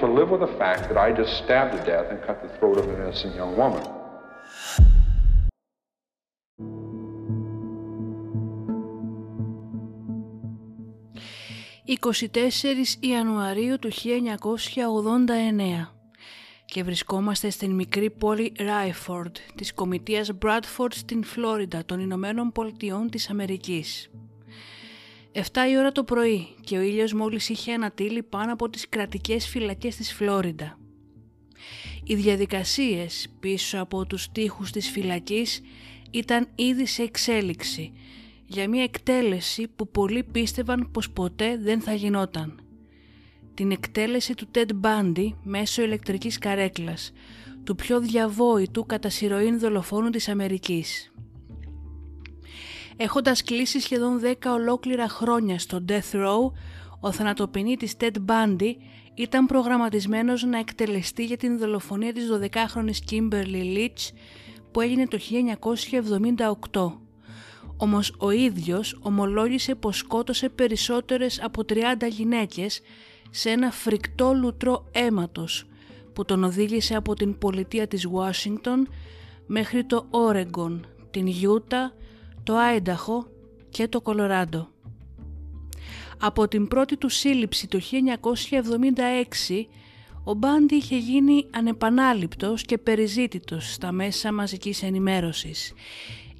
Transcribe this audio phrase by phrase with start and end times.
[0.00, 2.76] To live with the fact that I just stabbed to death and cut the throat
[2.78, 3.82] of an innocent young woman.
[11.84, 15.92] «24 Ιανουαρίου του 1989
[16.64, 23.30] και βρισκόμαστε στην μικρή πόλη Ράιφορντ της κομιτείας Bradford στην Φλόριντα των Ηνωμένων Πολιτειών της
[23.30, 24.10] Αμερικής.
[25.38, 29.48] 7 η ώρα το πρωί και ο ήλιος μόλις είχε ανατείλει πάνω από τις κρατικές
[29.48, 30.78] φυλακές της Φλόριντα.
[32.04, 35.60] Οι διαδικασίες πίσω από τους τοίχους της φυλακής
[36.10, 37.92] ήταν ήδη σε εξέλιξη
[38.46, 42.60] για μια εκτέλεση που πολλοί πίστευαν πως ποτέ δεν θα γινόταν.
[43.54, 47.12] Την εκτέλεση του Ted Bundy μέσω ηλεκτρικής καρέκλας,
[47.64, 51.12] του πιο διαβόητου κατά σειροήν δολοφόνου της Αμερικής.
[53.00, 56.52] Έχοντας κλείσει σχεδόν 10 ολόκληρα χρόνια στο Death Row,
[57.00, 58.72] ο θανατοποιητής Ted Bundy
[59.14, 64.14] ήταν προγραμματισμένος να εκτελεστεί για την δολοφονία της 12χρονης Kimberly Leach
[64.72, 65.18] που έγινε το
[66.72, 66.98] 1978.
[67.76, 71.74] Όμως ο ίδιος ομολόγησε πως σκότωσε περισσότερες από 30
[72.10, 72.80] γυναίκες
[73.30, 75.64] σε ένα φρικτό λουτρό αίματος
[76.12, 78.88] που τον οδήγησε από την πολιτεία της Ουάσιγκτον
[79.46, 81.92] μέχρι το Όρεγκον, την Γιούτα,
[82.48, 83.26] το Άινταχο
[83.68, 84.68] και το Κολοράντο.
[86.18, 89.66] Από την πρώτη του σύλληψη το 1976,
[90.24, 95.72] ο Μπάντι είχε γίνει ανεπανάληπτος και περιζήτητος στα μέσα μαζικής ενημέρωσης.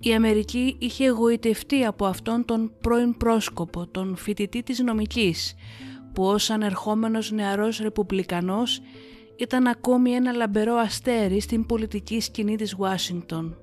[0.01, 5.55] Η Αμερική είχε εγωιτευτεί από αυτόν τον πρώην πρόσκοπο, τον φοιτητή της νομικής,
[6.13, 8.81] που ως ανερχόμενος νεαρός ρεπουμπλικανός
[9.37, 13.57] ήταν ακόμη ένα λαμπερό αστέρι στην πολιτική σκηνή της Ουάσιγκτον.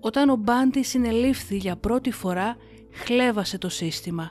[0.00, 2.56] Όταν ο Μπάντι συνελήφθη για πρώτη φορά,
[2.92, 4.30] χλέβασε το σύστημα.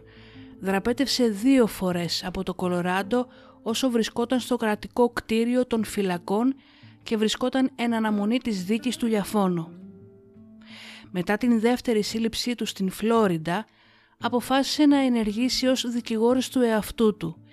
[0.59, 3.27] Δραπέτευσε δύο φορές από το Κολοράντο
[3.63, 6.55] όσο βρισκόταν στο κρατικό κτίριο των φυλακών
[7.03, 9.67] και βρισκόταν εν αναμονή της δίκης του Λιαφώνου.
[11.11, 13.65] Μετά την δεύτερη σύλληψή του στην Φλόριντα,
[14.19, 17.43] αποφάσισε να ενεργήσει ως δικηγόρος του εαυτού του,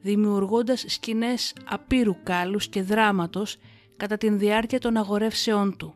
[0.00, 3.56] δημιουργώντας σκηνές απείρου κάλους και δράματος
[3.96, 5.94] κατά την διάρκεια των αγορεύσεών του.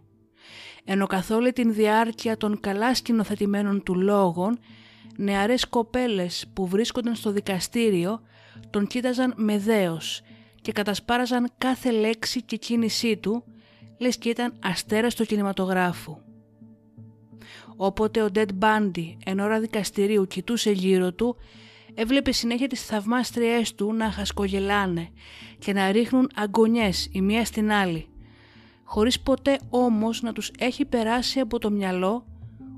[0.85, 4.59] Ενώ καθ' όλη την διάρκεια των καλά σκηνοθετημένων του λόγων,
[5.17, 8.21] νεαρές κοπέλες που βρίσκονταν στο δικαστήριο
[8.71, 10.23] τον κοίταζαν με δέος
[10.61, 13.45] και κατασπάραζαν κάθε λέξη και κίνησή του,
[13.99, 16.17] λες και ήταν αστέρας του κινηματογράφου.
[17.77, 21.37] Όποτε ο Dead Bundy εν ώρα δικαστηρίου κοιτούσε γύρω του,
[21.95, 25.09] έβλεπε συνέχεια τις θαυμάστριές του να χασκογελάνε
[25.59, 28.10] και να ρίχνουν αγκονιές η μία στην άλλη,
[28.93, 32.27] χωρίς ποτέ όμως να τους έχει περάσει από το μυαλό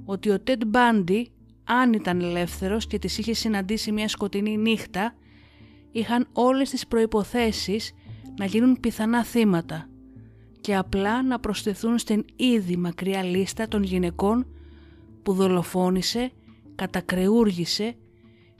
[0.05, 1.23] ότι ο Ted Bundy,
[1.65, 5.15] αν ήταν ελεύθερος και τις είχε συναντήσει μια σκοτεινή νύχτα,
[5.93, 7.93] είχαν όλες τις προϋποθέσεις
[8.39, 9.89] να γίνουν πιθανά θύματα
[10.61, 14.47] και απλά να προσθεθούν στην ήδη μακριά λίστα των γυναικών
[15.23, 16.31] που δολοφόνησε,
[16.75, 17.95] κατακρεούργησε,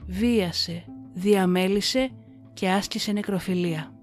[0.07, 2.11] βίασε, διαμέλισε
[2.53, 3.93] και άσκησε νεκροφιλία.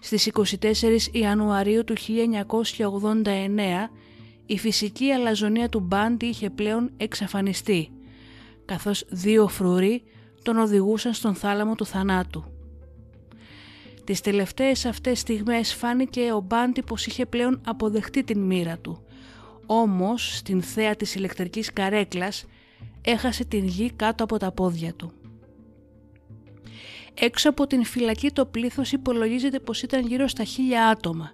[0.00, 0.56] Στις 24
[1.12, 3.90] Ιανουαρίου του 1989
[4.46, 7.90] η φυσική αλαζονία του Μπάντι είχε πλέον εξαφανιστεί,
[8.64, 10.02] καθώς δύο φρουροί
[10.42, 12.44] τον οδηγούσαν στον θάλαμο του θανάτου.
[14.04, 19.02] Τις τελευταίες αυτές στιγμές φάνηκε ο Μπάντι πως είχε πλέον αποδεχτεί την μοίρα του,
[19.66, 22.44] όμως στην θέα της ηλεκτρικής καρέκλας
[23.02, 25.12] έχασε την γη κάτω από τα πόδια του.
[27.22, 31.32] Έξω από την φυλακή το πλήθος υπολογίζεται πως ήταν γύρω στα χίλια άτομα,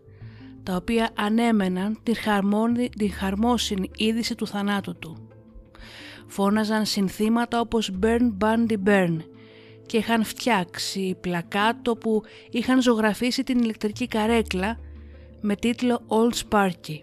[0.62, 5.28] τα οποία ανέμεναν την, χαρμόνη, την χαρμόσυνη είδηση του θανάτου του.
[6.26, 9.16] Φώναζαν συνθήματα όπως «Burn, Bandy, Burn»
[9.86, 14.78] και είχαν φτιάξει πλακάτο που είχαν ζωγραφίσει την ηλεκτρική καρέκλα
[15.40, 16.98] με τίτλο «Old Sparky».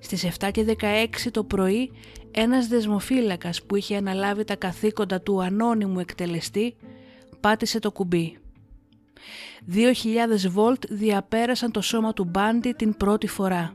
[0.00, 1.90] Στις 7 και 16 το πρωί
[2.30, 6.76] ένας δεσμοφύλακας που είχε αναλάβει τα καθήκοντα του ανώνυμου εκτελεστή
[7.40, 8.38] πάτησε το κουμπί.
[9.74, 9.92] 2.000
[10.48, 13.74] βολτ διαπέρασαν το σώμα του Μπάντι την πρώτη φορά.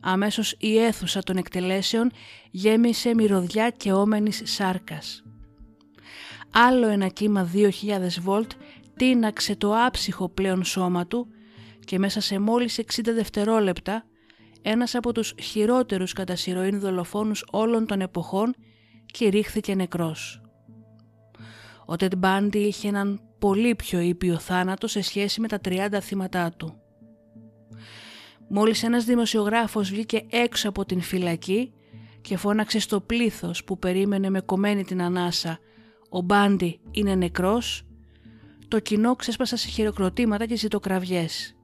[0.00, 2.10] Αμέσως η αίθουσα των εκτελέσεων
[2.50, 5.22] γέμισε μυρωδιά και όμενης σάρκας.
[6.52, 7.70] Άλλο ένα κύμα 2.000
[8.20, 8.50] βολτ
[8.96, 11.26] τίναξε το άψυχο πλέον σώμα του
[11.84, 14.04] και μέσα σε μόλις 60 δευτερόλεπτα
[14.62, 18.54] ένας από τους χειρότερους κατά σειροήν δολοφόνους όλων των εποχών
[19.06, 20.40] κηρύχθηκε νεκρός.
[21.90, 26.52] Ο Τεντ Μπάντι είχε έναν πολύ πιο ήπιο θάνατο σε σχέση με τα 30 θύματά
[26.56, 26.80] του.
[28.48, 31.72] Μόλις ένας δημοσιογράφος βγήκε έξω από την φυλακή
[32.20, 35.58] και φώναξε στο πλήθος που περίμενε με κομμένη την ανάσα
[36.08, 37.82] «Ο Μπάντι είναι νεκρός»,
[38.68, 41.56] το κοινό ξέσπασα σε χειροκροτήματα και ζητοκραυγές.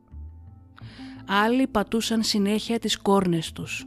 [1.26, 3.86] Άλλοι πατούσαν συνέχεια τις κόρνες τους.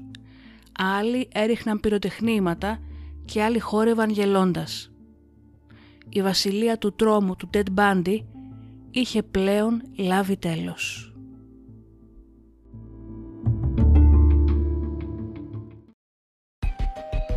[0.77, 2.79] Άλλοι έριχναν πυροτεχνήματα
[3.25, 4.88] και άλλοι χόρευαν γελώντας
[6.09, 8.17] η βασιλεία του τρόμου του Ted Bundy
[8.91, 11.13] είχε πλέον λάβει τέλος.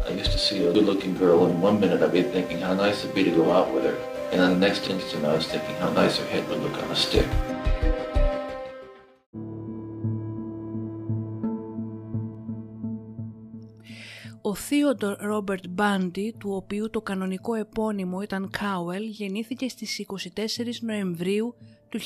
[0.09, 2.75] I used to see a good looking girl and one minute I'd be thinking how
[2.75, 3.97] nice it'd be to go out with her.
[4.31, 6.91] And then the next instant I was thinking how nice her head would look on
[6.97, 7.29] a stick.
[14.75, 21.55] Θείοντορ Ρόμπερτ Μπάντι, του οποίου το κανονικό επώνυμο ήταν Κάουελ, γεννήθηκε στις 24 Νοεμβρίου
[21.89, 22.05] του 1946.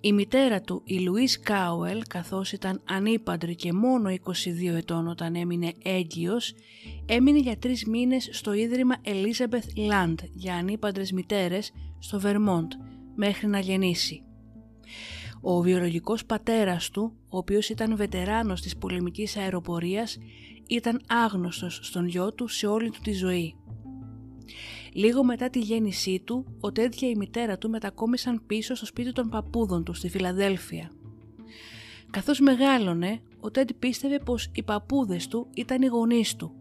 [0.00, 5.72] Η μητέρα του, η Λουίς Κάουελ, καθώς ήταν ανήπαντρη και μόνο 22 ετών όταν έμεινε
[5.82, 6.54] έγκυος,
[7.06, 12.72] έμεινε για τρεις μήνες στο Ίδρυμα Elizabeth Land για ανήπαντρες μητέρες στο Βερμόντ
[13.14, 14.22] μέχρι να γεννήσει.
[15.40, 20.18] Ο βιολογικός πατέρας του, ο οποίος ήταν βετεράνος της πολεμικής αεροπορίας,
[20.66, 23.54] ήταν άγνωστος στον γιο του σε όλη του τη ζωή.
[24.92, 29.12] Λίγο μετά τη γέννησή του, ο Τέντ και η μητέρα του μετακόμισαν πίσω στο σπίτι
[29.12, 30.90] των παππούδων του στη Φιλαδέλφια.
[32.10, 36.54] Καθώς μεγάλωνε, ο Τέντ πίστευε πως οι παππούδες του ήταν οι γονείς του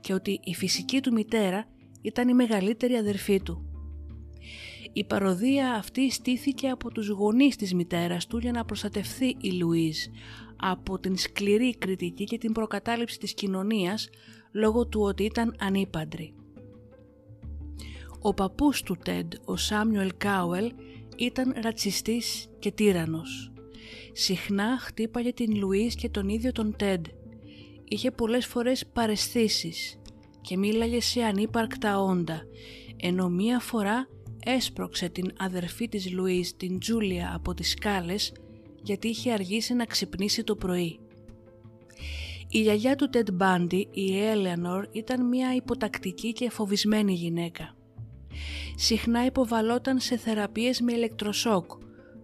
[0.00, 1.66] και ότι η φυσική του μητέρα
[2.02, 3.73] ήταν η μεγαλύτερη αδερφή του.
[4.96, 9.98] Η παροδία αυτή στήθηκε από τους γονείς της μητέρας του για να προστατευθεί η Λουίζ
[10.56, 14.08] από την σκληρή κριτική και την προκατάληψη της κοινωνίας
[14.52, 16.34] λόγω του ότι ήταν ανήπαντρη.
[18.20, 20.72] Ο παππούς του Τέντ, ο Σάμιουελ Κάουελ,
[21.16, 23.52] ήταν ρατσιστής και τύρανος.
[24.12, 27.06] Συχνά χτύπαγε την Λουίς και τον ίδιο τον Τέντ.
[27.84, 29.98] Είχε πολλές φορές παρεσθήσεις
[30.40, 32.42] και μίλαγε σε ανύπαρκτα όντα,
[32.96, 34.08] ενώ μία φορά
[34.44, 38.32] έσπρωξε την αδερφή της Λουίς, την Τζούλια, από τις σκάλες
[38.82, 40.98] γιατί είχε αργήσει να ξυπνήσει το πρωί.
[42.48, 47.76] Η γιαγιά του Τεντ Μπάντι, η Έλεανορ, ήταν μια υποτακτική και φοβισμένη γυναίκα.
[48.76, 51.70] Συχνά υποβαλόταν σε θεραπείες με ηλεκτροσόκ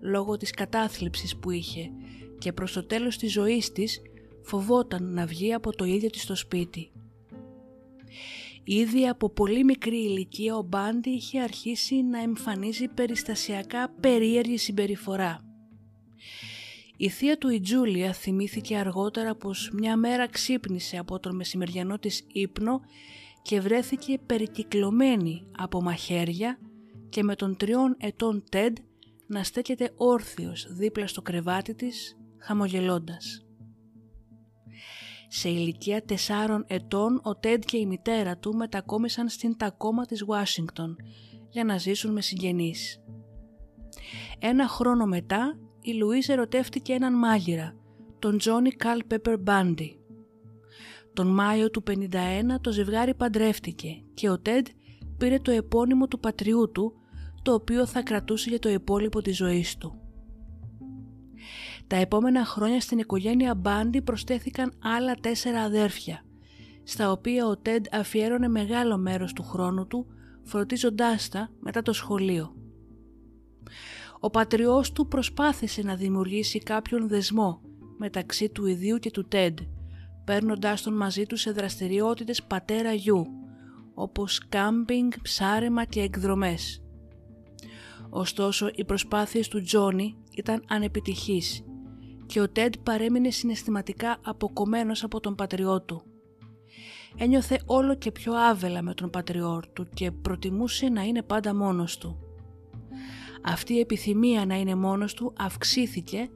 [0.00, 1.90] λόγω της κατάθλιψης που είχε
[2.38, 4.02] και προς το τέλος της ζωής της
[4.42, 6.90] φοβόταν να βγει από το ίδιο της το σπίτι.
[8.64, 15.44] Ήδη από πολύ μικρή ηλικία ο Μπάντι είχε αρχίσει να εμφανίζει περιστασιακά περίεργη συμπεριφορά.
[16.96, 22.26] Η θεία του η Τζούλια θυμήθηκε αργότερα πως μια μέρα ξύπνησε από τον μεσημεριανό της
[22.32, 22.80] ύπνο
[23.42, 26.58] και βρέθηκε περικυκλωμένη από μαχαίρια
[27.08, 28.76] και με τον τριών ετών Τέντ
[29.26, 33.44] να στέκεται όρθιος δίπλα στο κρεβάτι της χαμογελώντας.
[35.32, 36.14] Σε ηλικία 4
[36.66, 40.96] ετών ο Τέντ και η μητέρα του μετακόμισαν στην Τακόμα της Ουάσιγκτον
[41.48, 43.02] για να ζήσουν με συγγενείς.
[44.38, 47.76] Ένα χρόνο μετά η Λουίς ερωτεύτηκε έναν μάγειρα,
[48.18, 49.98] τον Τζόνι Καλ Πέπερ Μπάντι.
[51.12, 51.94] Τον Μάιο του 51
[52.60, 54.66] το ζευγάρι παντρεύτηκε και ο Τέντ
[55.18, 56.92] πήρε το επώνυμο του πατριού του,
[57.42, 59.99] το οποίο θα κρατούσε για το υπόλοιπο της ζωής του.
[61.90, 66.24] Τα επόμενα χρόνια στην οικογένεια Μπάντι προσθέθηκαν άλλα τέσσερα αδέρφια,
[66.82, 70.06] στα οποία ο Τέντ αφιέρωνε μεγάλο μέρος του χρόνου του,
[70.42, 72.54] φροντίζοντάς τα μετά το σχολείο.
[74.20, 77.60] Ο πατριός του προσπάθησε να δημιουργήσει κάποιον δεσμό
[77.98, 79.58] μεταξύ του ιδίου και του Τέντ,
[80.24, 83.26] παίρνοντάς τον μαζί του σε δραστηριότητες πατέρα-γιου,
[83.94, 86.82] όπως κάμπινγκ, ψάρεμα και εκδρομές.
[88.10, 91.64] Ωστόσο, οι προσπάθειες του Τζόνι ήταν ανεπιτυχείς
[92.30, 96.02] και ο Τέντ παρέμεινε συναισθηματικά αποκομμένος από τον πατριό του.
[97.16, 101.98] Ένιωθε όλο και πιο άβελα με τον πατριό του και προτιμούσε να είναι πάντα μόνος
[101.98, 102.18] του.
[103.42, 106.30] Αυτή η επιθυμία να είναι μόνος του αυξήθηκε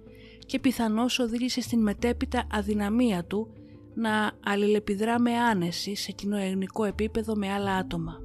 [0.47, 3.53] και πιθανώς οδήγησε στην μετέπειτα αδυναμία του
[3.95, 8.21] να αλληλεπιδρά με άνεση σε κοινωνικό επίπεδο με άλλα άτομα.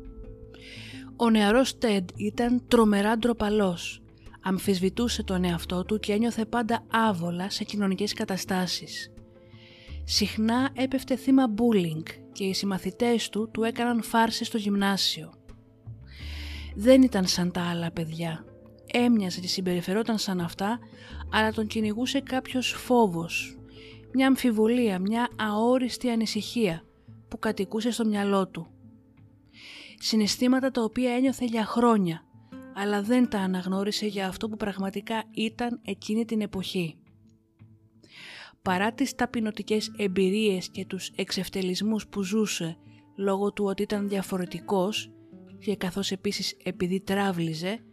[1.15, 4.01] Ο νεαρός Τέντ ήταν τρομερά ντροπαλός.
[4.41, 9.11] Αμφισβητούσε τον εαυτό του και ένιωθε πάντα άβολα σε κοινωνικές καταστάσεις.
[10.03, 15.33] Συχνά έπεφτε θύμα bullying και οι συμμαθητές του του έκαναν φάρση στο γυμνάσιο.
[16.75, 18.45] Δεν ήταν σαν τα άλλα παιδιά.
[18.93, 20.79] Έμοιαζε και συμπεριφερόταν σαν αυτά,
[21.31, 23.57] αλλά τον κυνηγούσε κάποιος φόβος,
[24.13, 26.83] μια αμφιβολία, μια αόριστη ανησυχία
[27.27, 28.67] που κατοικούσε στο μυαλό του.
[29.99, 32.23] Συναισθήματα τα οποία ένιωθε για χρόνια,
[32.81, 36.97] αλλά δεν τα αναγνώρισε για αυτό που πραγματικά ήταν εκείνη την εποχή.
[38.61, 42.77] Παρά τις ταπεινωτικές εμπειρίες και τους εξευτελισμούς που ζούσε
[43.15, 45.11] λόγω του ότι ήταν διαφορετικός
[45.59, 47.83] και καθώς επίσης επειδή τράβλιζε,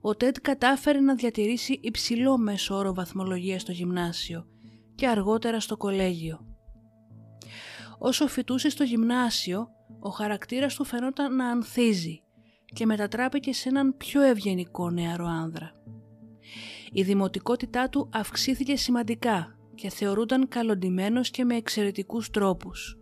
[0.00, 4.46] ο Τέντ κατάφερε να διατηρήσει υψηλό μέσο όρο βαθμολογίας στο γυμνάσιο
[4.94, 6.46] και αργότερα στο κολέγιο.
[7.98, 9.68] Όσο φοιτούσε στο γυμνάσιο,
[10.00, 12.22] ο χαρακτήρας του φαινόταν να ανθίζει
[12.72, 15.72] και μετατράπηκε σε έναν πιο ευγενικό νεαρό άνδρα.
[16.92, 22.98] Η δημοτικότητά του αυξήθηκε σημαντικά και θεωρούνταν καλοντημένος και με εξαιρετικούς τρόπους.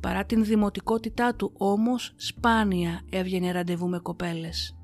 [0.00, 4.76] Παρά την δημοτικότητά του όμως σπάνια έβγαινε ραντεβού με κοπέλες.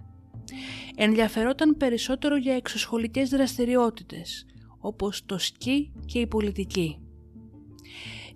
[0.97, 4.47] Ενδιαφερόταν περισσότερο για εξωσχολικές δραστηριότητες
[4.79, 7.08] όπως το σκι και η πολιτική.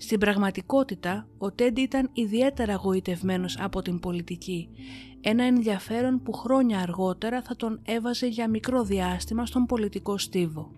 [0.03, 4.69] Στην πραγματικότητα, ο Τέντι ήταν ιδιαίτερα γοητευμένος από την πολιτική,
[5.21, 10.71] ένα ενδιαφέρον που χρόνια αργότερα θα τον έβαζε για μικρό διάστημα στον πολιτικό στίβο.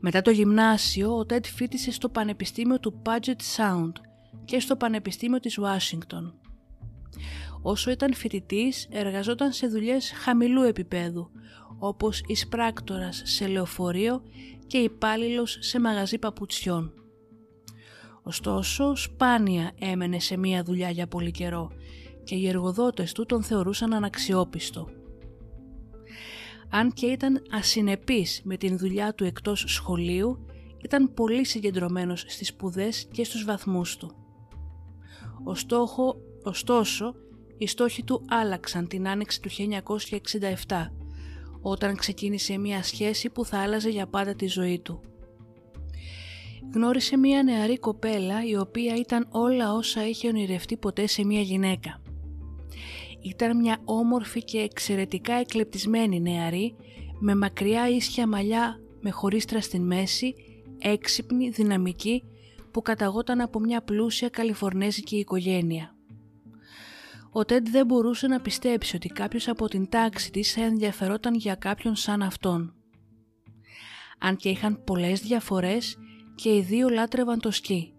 [0.00, 3.92] Μετά το γυμνάσιο, ο Τέντ φίτησε στο Πανεπιστήμιο του Puget Sound
[4.44, 6.34] και στο Πανεπιστήμιο της Ουάσιγκτον.
[7.62, 11.30] Όσο ήταν φοιτητής, εργαζόταν σε δουλειές χαμηλού επίπεδου,
[11.78, 14.22] όπως εισπράκτορας σε λεωφορείο
[14.66, 16.92] και υπάλληλος σε μαγαζί παπουτσιών.
[18.22, 21.70] Ωστόσο, σπάνια έμενε σε μία δουλειά για πολύ καιρό
[22.24, 24.88] και οι εργοδότες του τον θεωρούσαν αναξιόπιστο.
[26.70, 30.46] Αν και ήταν ασυνεπής με την δουλειά του εκτός σχολείου,
[30.82, 34.10] ήταν πολύ συγκεντρωμένος στις σπουδές και στους βαθμούς του.
[35.44, 37.14] Ο στόχο, ωστόσο,
[37.58, 39.48] οι στόχοι του άλλαξαν την άνοιξη του
[40.66, 40.90] 1967
[41.60, 45.00] όταν ξεκίνησε μια σχέση που θα άλλαζε για πάντα τη ζωή του.
[46.74, 52.00] Γνώρισε μια νεαρή κοπέλα η οποία ήταν όλα όσα είχε ονειρευτεί ποτέ σε μια γυναίκα.
[53.22, 56.74] Ήταν μια όμορφη και εξαιρετικά εκλεπτισμένη νεαρή
[57.18, 60.34] με μακριά ίσια μαλλιά με χωρίστρα στην μέση,
[60.78, 62.22] έξυπνη, δυναμική
[62.70, 65.96] που καταγόταν από μια πλούσια καλιφορνέζικη οικογένεια.
[67.32, 71.54] Ο Τέντ δεν μπορούσε να πιστέψει ότι κάποιος από την τάξη της θα ενδιαφερόταν για
[71.54, 72.74] κάποιον σαν αυτόν.
[74.18, 75.98] Αν και είχαν πολλές διαφορές
[76.42, 77.92] και οι δύο λάτρευαν το σκι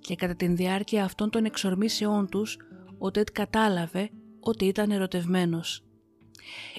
[0.00, 2.56] και κατά την διάρκεια αυτών των εξορμήσεών τους
[2.98, 4.10] ο Τέντ κατάλαβε
[4.40, 5.84] ότι ήταν ερωτευμένος.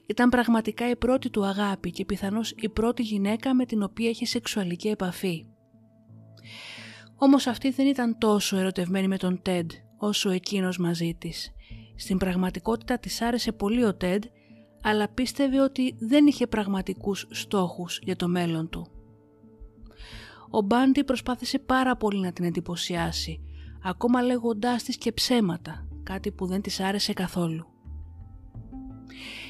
[0.05, 4.25] Ήταν πραγματικά η πρώτη του αγάπη και πιθανώς η πρώτη γυναίκα με την οποία είχε
[4.25, 5.45] σεξουαλική επαφή.
[7.15, 11.51] Όμως αυτή δεν ήταν τόσο ερωτευμένη με τον Τέντ όσο εκείνος μαζί της
[11.95, 14.23] στην πραγματικότητα της άρεσε πολύ ο Τέντ,
[14.81, 18.94] αλλά πίστευε ότι δεν είχε πραγματικούς στόχους για το μέλλον του.
[20.55, 23.41] Ο Μπάντι προσπάθησε πάρα πολύ να την εντυπωσιάσει,
[23.83, 27.65] ακόμα λέγοντάς της και ψέματα, κάτι που δεν της άρεσε καθόλου.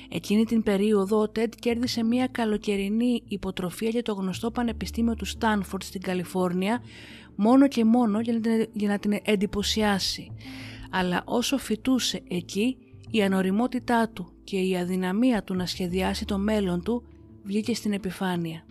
[0.09, 5.83] Εκείνη την περίοδο ο Τέντ κέρδισε μια καλοκαιρινή υποτροφία για το γνωστό πανεπιστήμιο του Στάνφορντ
[5.83, 6.83] στην Καλιφόρνια
[7.35, 8.19] μόνο και μόνο
[8.73, 10.31] για να την εντυπωσιάσει
[10.91, 12.77] αλλά όσο φοιτούσε εκεί
[13.11, 17.03] η ανοριμότητά του και η αδυναμία του να σχεδιάσει το μέλλον του
[17.43, 18.64] βγήκε στην επιφάνεια.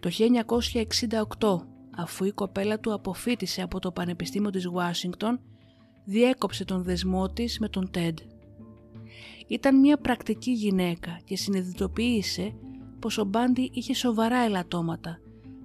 [0.00, 0.10] Το
[1.38, 5.40] 1968, αφού η κοπέλα του αποφύτησε από το Πανεπιστήμιο της Ουάσιγκτον,
[6.04, 8.18] διέκοψε τον δεσμό της με τον Τέντ.
[9.46, 12.54] Ήταν μια πρακτική γυναίκα και συνειδητοποίησε
[12.98, 15.18] πως ο Μπάντι είχε σοβαρά ελαττώματα,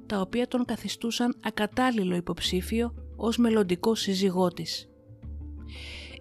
[0.05, 4.89] τα οποία τον καθιστούσαν ακατάλληλο υποψήφιο ως μελλοντικό σύζυγό της.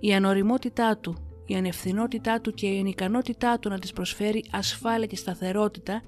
[0.00, 1.14] Η ανοριμότητά του,
[1.46, 6.02] η ανευθυνότητά του και η ανικανότητά του να της προσφέρει ασφάλεια και σταθερότητα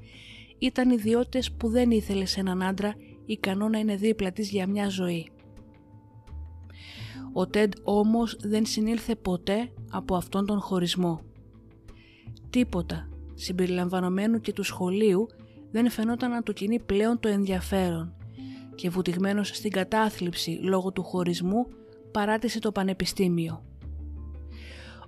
[0.65, 2.95] ήταν ιδιότητες που δεν ήθελε σε έναν άντρα
[3.27, 5.29] ικανό να είναι δίπλα της για μια ζωή.
[7.33, 11.21] Ο Τέντ όμως δεν συνήλθε ποτέ από αυτόν τον χωρισμό.
[12.51, 15.27] Τίποτα, συμπεριλαμβανομένου και του σχολείου,
[15.71, 18.15] δεν φαινόταν να του κινεί πλέον το ενδιαφέρον
[18.75, 21.67] και βουτυγμένος στην κατάθλιψη λόγω του χωρισμού
[22.11, 23.65] παράτησε το πανεπιστήμιο.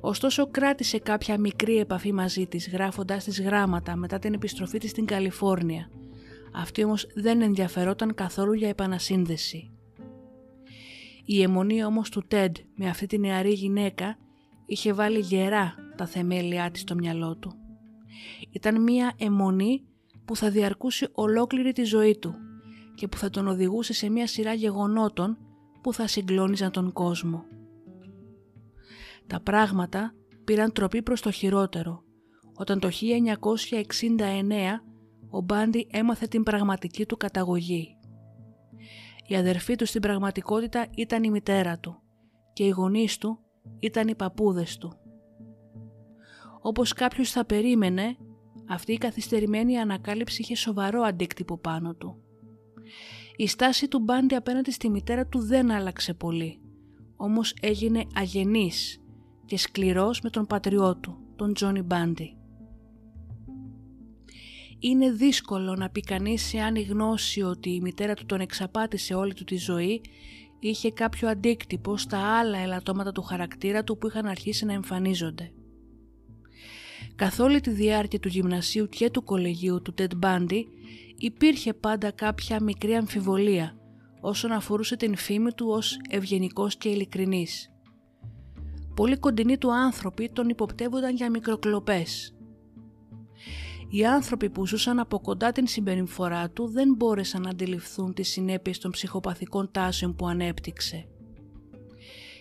[0.07, 5.07] Ωστόσο κράτησε κάποια μικρή επαφή μαζί της γράφοντάς της γράμματα μετά την επιστροφή της στην
[5.07, 5.91] Καλιφόρνια.
[6.55, 9.71] Αυτή όμως δεν ενδιαφερόταν καθόλου για επανασύνδεση.
[11.25, 14.19] Η αιμονή όμως του Τέντ με αυτή τη νεαρή γυναίκα
[14.67, 17.53] είχε βάλει γερά τα θεμέλια της στο μυαλό του.
[18.51, 19.83] Ήταν μία αιμονή
[20.25, 22.35] που θα διαρκούσε ολόκληρη τη ζωή του
[22.95, 25.39] και που θα τον οδηγούσε σε μία σειρά γεγονότων
[25.81, 27.45] που θα συγκλώνιζαν τον κόσμο.
[29.27, 30.15] Τα πράγματα
[30.45, 32.05] πήραν τροπή προς το χειρότερο
[32.57, 32.93] όταν το 1969
[35.31, 37.97] ο Μπάντι έμαθε την πραγματική του καταγωγή.
[39.27, 42.03] Η αδερφή του στην πραγματικότητα ήταν η μητέρα του
[42.53, 43.39] και οι γονείς του
[43.79, 44.93] ήταν οι παππούδες του.
[46.61, 48.17] Όπως κάποιος θα περίμενε,
[48.69, 52.21] αυτή η καθυστερημένη ανακάλυψη είχε σοβαρό αντίκτυπο πάνω του.
[53.37, 56.61] Η στάση του Μπάντι απέναντι στη μητέρα του δεν άλλαξε πολύ,
[57.17, 59.01] όμως έγινε αγενής
[59.47, 62.37] και σκληρός με τον πατριό του, τον Τζόνι Μπάντι.
[64.79, 69.35] Είναι δύσκολο να πει κανείς εάν η γνώση ότι η μητέρα του τον εξαπάτησε όλη
[69.35, 70.01] του τη ζωή
[70.59, 75.53] είχε κάποιο αντίκτυπο στα άλλα ελαττώματα του χαρακτήρα του που είχαν αρχίσει να εμφανίζονται.
[77.15, 80.63] Καθ' όλη τη διάρκεια του γυμνασίου και του κολεγίου του Ted Bundy
[81.17, 83.77] υπήρχε πάντα κάποια μικρή αμφιβολία
[84.21, 87.76] όσον αφορούσε την φήμη του ως ευγενικός και ειλικρινής.
[88.97, 92.35] Πολύ κοντινοί του άνθρωποι τον υποπτεύονταν για μικροκλοπές.
[93.89, 98.79] Οι άνθρωποι που ζούσαν από κοντά την συμπεριφορά του δεν μπόρεσαν να αντιληφθούν τις συνέπειες
[98.79, 101.09] των ψυχοπαθικών τάσεων που ανέπτυξε.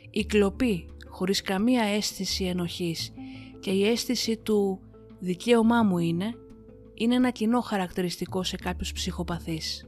[0.09, 3.11] Η κλοπή, χωρίς καμία αίσθηση ενοχής
[3.59, 4.79] και η αίσθηση του
[5.19, 6.33] «δικαίωμά μου είναι»
[6.93, 9.85] είναι ένα κοινό χαρακτηριστικό σε κάποιους ψυχοπαθείς.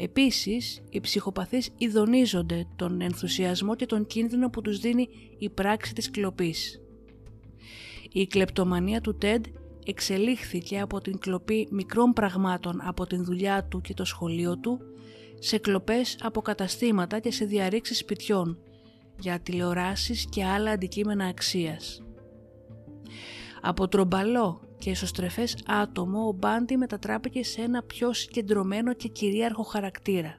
[0.00, 5.08] Επίσης, οι ψυχοπαθείς ειδονίζονται τον ενθουσιασμό και τον κίνδυνο που τους δίνει
[5.38, 6.80] η πράξη της κλοπής.
[8.12, 9.44] Η κλεπτομανία του Τέντ
[9.86, 14.78] εξελίχθηκε από την κλοπή μικρών πραγμάτων από την δουλειά του και το σχολείο του
[15.38, 18.58] σε κλοπές από καταστήματα και σε διαρρήξεις σπιτιών
[19.20, 22.02] για τηλεοράσεις και άλλα αντικείμενα αξίας.
[23.60, 30.38] Από τρομπαλό και εσωστρεφές άτομο ο Μπάντι μετατράπηκε σε ένα πιο συγκεντρωμένο και κυρίαρχο χαρακτήρα.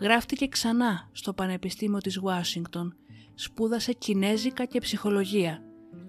[0.00, 2.96] Γράφτηκε ξανά στο Πανεπιστήμιο της Ουάσιγκτον,
[3.34, 5.62] σπούδασε Κινέζικα και ψυχολογία,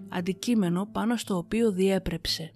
[0.10, 2.54] αντικείμενο πάνω στο οποίο διέπρεψε.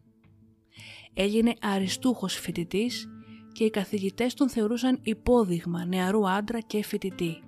[1.14, 3.10] Έγινε αριστούχος φοιτητής
[3.52, 7.44] και οι καθηγητές τον θεωρούσαν υπόδειγμα νεαρού άντρα και φοιτητή.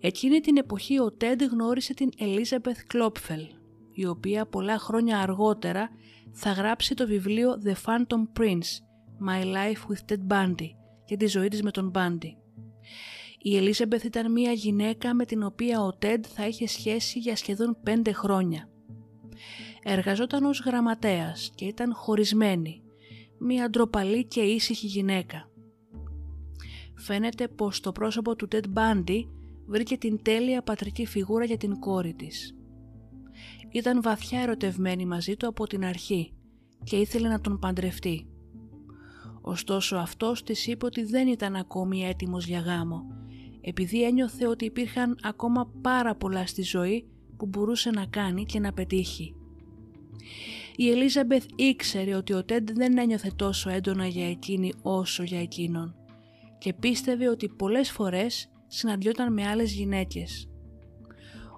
[0.00, 3.46] Εκείνη την εποχή ο Τέντ γνώρισε την Ελίζαμπεθ Κλόπφελ,
[3.92, 5.90] η οποία πολλά χρόνια αργότερα
[6.32, 8.70] θα γράψει το βιβλίο The Phantom Prince,
[9.28, 10.70] My Life with Ted Bundy
[11.04, 12.30] και τη ζωή της με τον Bundy.
[13.38, 17.76] Η Ελίζαμπεθ ήταν μια γυναίκα με την οποία ο Τέντ θα είχε σχέση για σχεδόν
[17.82, 18.68] πέντε χρόνια.
[19.82, 22.82] Εργαζόταν ως γραμματέας και ήταν χωρισμένη,
[23.38, 25.50] μια ντροπαλή και ήσυχη γυναίκα.
[26.94, 29.28] Φαίνεται πως το πρόσωπο του Τέντ Μπάντι
[29.66, 32.54] βρήκε την τέλεια πατρική φιγούρα για την κόρη της.
[33.72, 36.32] Ήταν βαθιά ερωτευμένη μαζί του από την αρχή
[36.84, 38.26] και ήθελε να τον παντρευτεί.
[39.40, 43.16] Ωστόσο αυτός της είπε ότι δεν ήταν ακόμη έτοιμος για γάμο
[43.68, 48.72] επειδή ένιωθε ότι υπήρχαν ακόμα πάρα πολλά στη ζωή που μπορούσε να κάνει και να
[48.72, 49.34] πετύχει.
[50.76, 55.94] Η Ελίζαμπεθ ήξερε ότι ο Τέντ δεν ένιωθε τόσο έντονα για εκείνη όσο για εκείνον
[56.58, 60.48] και πίστευε ότι πολλές φορές συναντιόταν με άλλες γυναίκες.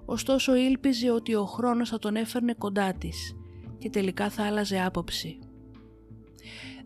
[0.05, 3.35] Ωστόσο ήλπιζε ότι ο χρόνος θα τον έφερνε κοντά της
[3.77, 5.39] και τελικά θα άλλαζε άποψη.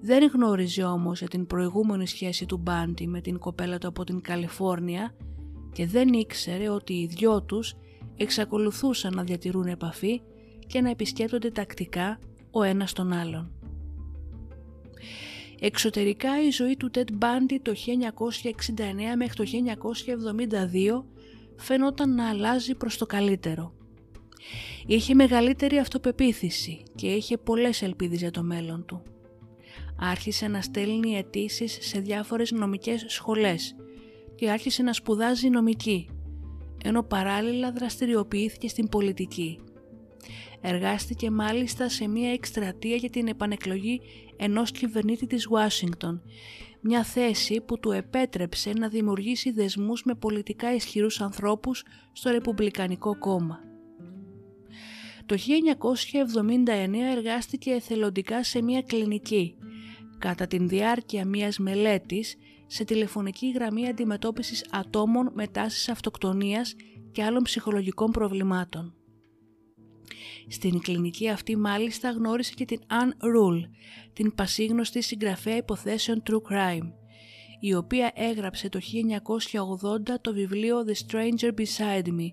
[0.02, 4.22] Δεν γνώριζε όμως για την προηγούμενη σχέση του Μπάντι με την κοπέλα του από την
[4.22, 5.16] Καλιφόρνια
[5.72, 7.76] και δεν ήξερε ότι οι δυο τους
[8.18, 10.22] εξακολουθούσαν να διατηρούν επαφή
[10.68, 12.20] και να επισκέπτονται τακτικά
[12.52, 13.63] ο ένας τον άλλον.
[15.66, 17.76] Εξωτερικά η ζωή του Τετ Μπάντι το 1969
[19.18, 19.44] μέχρι το
[21.04, 21.04] 1972
[21.58, 23.74] φαινόταν να αλλάζει προς το καλύτερο.
[24.86, 29.04] Είχε μεγαλύτερη αυτοπεποίθηση και είχε πολλές ελπίδες για το μέλλον του.
[30.00, 33.76] Άρχισε να στέλνει αιτήσεις σε διάφορες νομικές σχολές
[34.36, 36.10] και άρχισε να σπουδάζει νομική,
[36.84, 39.60] ενώ παράλληλα δραστηριοποιήθηκε στην πολιτική.
[40.62, 44.02] Εργάστηκε μάλιστα σε μια εκστρατεία για την επανεκλογή
[44.38, 46.22] ενός κυβερνήτη της Ουάσιγκτον,
[46.82, 53.60] μια θέση που του επέτρεψε να δημιουργήσει δεσμούς με πολιτικά ισχυρούς ανθρώπους στο Ρεπουμπλικανικό κόμμα.
[55.26, 59.56] Το 1979 εργάστηκε εθελοντικά σε μια κλινική,
[60.18, 62.36] κατά την διάρκεια μιας μελέτης
[62.68, 66.76] σε τηλεφωνική γραμμή αντιμετώπισης ατόμων με τάσεις αυτοκτονίας
[67.12, 68.94] και άλλων ψυχολογικών προβλημάτων.
[70.48, 73.62] Στην κλινική αυτή μάλιστα γνώρισε και την Anne Rule,
[74.14, 76.92] την πασίγνωστη συγγραφέα υποθέσεων True Crime,
[77.60, 78.80] η οποία έγραψε το
[80.12, 82.28] 1980 το βιβλίο The Stranger Beside Me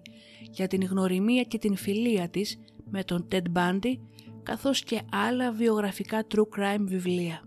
[0.51, 2.59] για την γνωριμία και την φιλία της
[2.91, 3.95] με τον Ted Bundy
[4.43, 7.45] καθώς και άλλα βιογραφικά true crime βιβλία.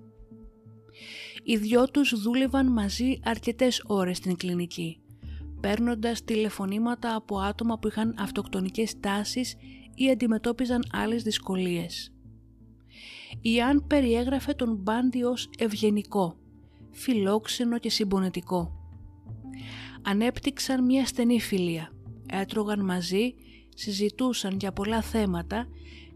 [1.43, 4.99] Οι δυο τους δούλευαν μαζί αρκετές ώρες στην κλινική,
[5.59, 9.55] παίρνοντας τηλεφωνήματα από άτομα που είχαν αυτοκτονικές τάσεις
[9.95, 12.13] ή αντιμετώπιζαν άλλες δυσκολίες.
[13.41, 16.37] Η Αν περιέγραφε τον Μπάντι ως ευγενικό,
[16.91, 18.71] φιλόξενο και συμπονετικό.
[20.01, 21.91] Ανέπτυξαν μια στενή φιλία,
[22.29, 23.33] έτρωγαν μαζί,
[23.75, 25.67] συζητούσαν για πολλά θέματα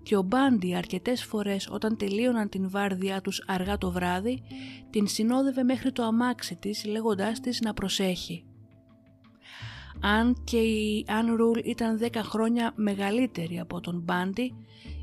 [0.04, 4.42] και ο Μπάντι αρκετές φορές όταν τελείωναν την βάρδιά τους αργά το βράδυ
[4.90, 8.47] την συνόδευε μέχρι το αμάξι της λέγοντάς της να προσέχει.
[10.02, 14.54] Αν και η Αν Ρουλ ήταν 10 χρόνια μεγαλύτερη από τον Μπάντι,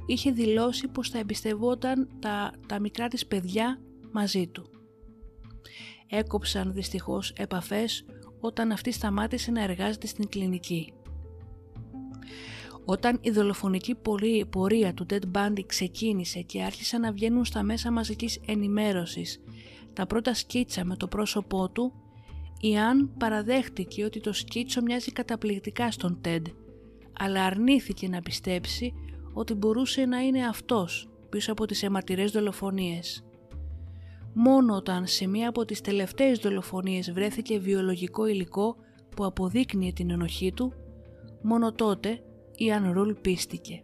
[0.07, 3.81] είχε δηλώσει πως θα εμπιστευόταν τα, τα μικρά της παιδιά
[4.13, 4.69] μαζί του.
[6.07, 8.05] Έκοψαν δυστυχώς επαφές
[8.41, 10.93] όταν αυτή σταμάτησε να εργάζεται στην κλινική.
[12.85, 13.97] Όταν η δολοφονική
[14.51, 19.41] πορεία του Ted Bundy ξεκίνησε και άρχισαν να βγαίνουν στα μέσα μαζικής ενημέρωσης
[19.93, 21.93] τα πρώτα σκίτσα με το πρόσωπό του,
[22.67, 26.43] η Αν παραδέχτηκε ότι το σκίτσο μοιάζει καταπληκτικά στον Ted,
[27.19, 28.95] αλλά αρνήθηκε να πιστέψει
[29.33, 33.25] ότι μπορούσε να είναι αυτός πίσω από τις αιματηρές δολοφονίες.
[34.33, 38.77] Μόνο όταν σε μία από τις τελευταίες δολοφονίες βρέθηκε βιολογικό υλικό
[39.17, 40.73] που αποδείκνυε την ενοχή του,
[41.43, 42.21] μόνο τότε
[42.57, 43.83] η Αν Ρουλ πίστηκε.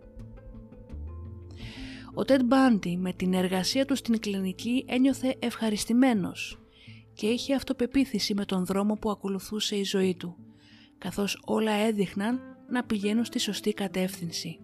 [2.14, 6.59] Ο Τεντ Μπάντι με την εργασία του στην κλινική ένιωθε ευχαριστημένος
[7.14, 10.36] και είχε αυτοπεποίθηση με τον δρόμο που ακολουθούσε η ζωή του,
[10.98, 14.60] καθώς όλα έδειχναν να πηγαίνουν στη σωστή κατεύθυνση.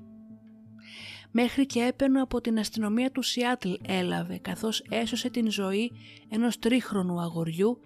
[1.31, 5.93] Μέχρι και έπαινο από την αστυνομία του Σιάτλ έλαβε καθώς έσωσε την ζωή
[6.29, 7.81] ενός τρίχρονου αγοριού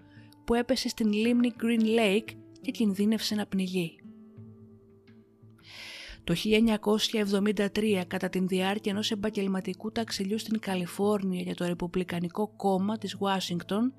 [0.45, 3.95] που έπεσε στην λίμνη Green Lake και κινδύνευσε να πνιγεί.
[6.23, 6.35] Το
[7.73, 13.93] 1973 κατά την διάρκεια ενός επαγγελματικού ταξιλιού στην Καλιφόρνια για το Ρεπουμπλικανικό κόμμα της Ουάσιγκτον,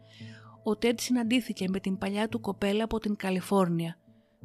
[0.64, 3.98] ο Τέντ συναντήθηκε με την παλιά του κοπέλα από την Καλιφόρνια,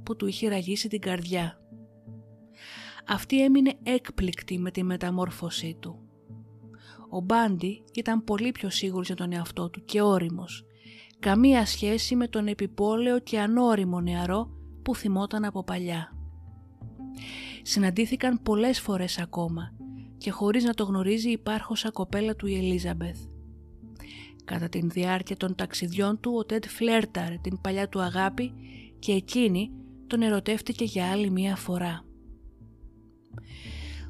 [0.03, 1.61] που του είχε ραγίσει την καρδιά.
[3.07, 6.01] Αυτή έμεινε έκπληκτη με τη μεταμόρφωσή του.
[7.09, 10.65] Ο Μπάντι ήταν πολύ πιο σίγουρος για τον εαυτό του και όριμος,
[11.19, 14.49] καμία σχέση με τον επιπόλαιο και ανώριμο νεαρό
[14.83, 16.11] που θυμόταν από παλιά.
[17.61, 19.71] Συναντήθηκαν πολλές φορές ακόμα
[20.17, 23.19] και χωρίς να το γνωρίζει η υπάρχωσα κοπέλα του η Ελίζαμπεθ.
[24.47, 28.53] Κατά την διάρκεια των ταξιδιών του ο Τέντ φλέρταρε την παλιά του αγάπη
[28.99, 29.71] και εκείνη
[30.07, 32.05] τον ερωτεύτηκε για άλλη μία φορά.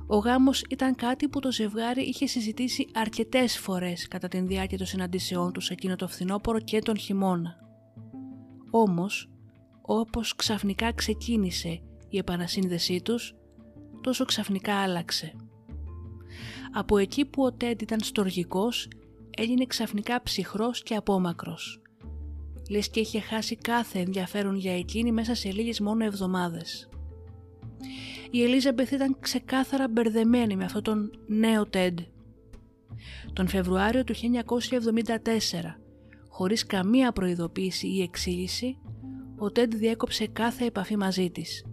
[0.08, 4.88] Ο γάμος ήταν κάτι που το ζευγάρι είχε συζητήσει αρκετές φορές κατά την διάρκεια των
[4.88, 7.56] συναντήσεών τους εκείνο το φθινόπωρο και τον χειμώνα.
[8.70, 9.30] Όμως,
[9.82, 13.36] όπως ξαφνικά ξεκίνησε η επανασύνδεσή τους,
[14.02, 15.34] τόσο ξαφνικά άλλαξε.
[16.74, 18.88] Από εκεί που ο Τέντ ήταν στοργικός,
[19.38, 21.82] έγινε ξαφνικά ψυχρός και απόμακρος.
[22.70, 26.90] Λες και είχε χάσει κάθε ενδιαφέρον για εκείνη μέσα σε λίγες μόνο εβδομάδες.
[28.32, 32.00] Η Ελίζαμπεθ ήταν ξεκάθαρα μπερδεμένη με αυτόν τον νέο Τέντ.
[33.34, 34.20] Τον Φεβρουάριο του 1974,
[36.30, 38.78] χωρίς καμία προειδοποίηση ή εξήγηση,
[39.38, 41.66] ο Τέντ διέκοψε κάθε επαφή μαζί της.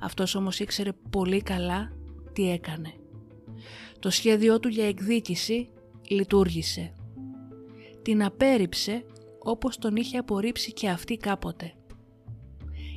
[0.00, 1.92] Αυτός όμως ήξερε πολύ καλά
[2.32, 2.92] τι έκανε.
[3.98, 5.70] Το σχέδιό του για εκδίκηση
[6.10, 6.92] λειτουργήσε.
[8.02, 9.04] Την απέρριψε
[9.38, 11.72] όπως τον είχε απορρίψει και αυτή κάποτε.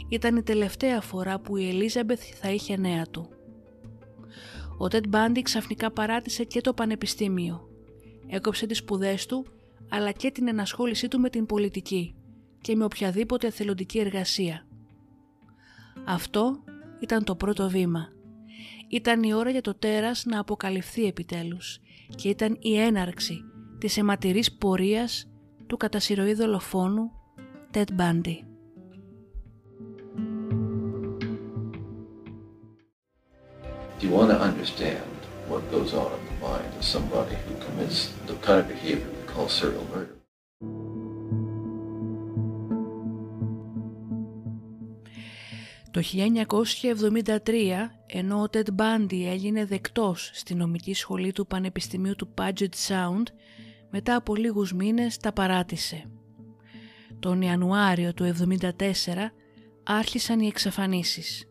[0.09, 3.29] Ήταν η τελευταία φορά που η Ελίζαμπεθ θα είχε νέα του.
[4.77, 7.69] Ο Τετ Μπάντι ξαφνικά παράτησε και το πανεπιστήμιο.
[8.27, 9.45] Έκοψε τις σπουδές του
[9.89, 12.15] αλλά και την ενασχόλησή του με την πολιτική
[12.61, 14.67] και με οποιαδήποτε εθελοντική εργασία.
[16.05, 16.63] Αυτό
[16.99, 18.07] ήταν το πρώτο βήμα
[18.87, 21.79] Ήταν η ώρα για το τέρας να αποκαλυφθεί επιτέλους
[22.15, 23.41] και ήταν η έναρξη
[23.77, 25.29] της αιματηρής πορείας
[25.67, 27.11] του κατασυρωή δολοφόνου
[27.73, 28.37] Ted Bundy.
[33.97, 35.11] Do you want to understand
[35.47, 39.23] what goes on in the mind of somebody who commits the kind of behavior we
[39.33, 40.15] call serial murder?
[45.91, 52.69] Το 1973, ενώ ο Ted Bundy έγινε δεκτός στη νομική σχολή του Πανεπιστημίου του Puget
[52.87, 53.23] Sound,
[53.89, 56.09] μετά από λίγους μήνες τα παράτησε.
[57.19, 59.33] Τον Ιανουάριο του 1974
[59.83, 61.45] άρχισαν οι εξαφανίσεις.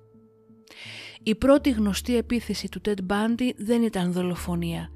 [1.22, 4.88] Η πρώτη γνωστή επίθεση του Ted Bundy δεν ήταν δολοφονία,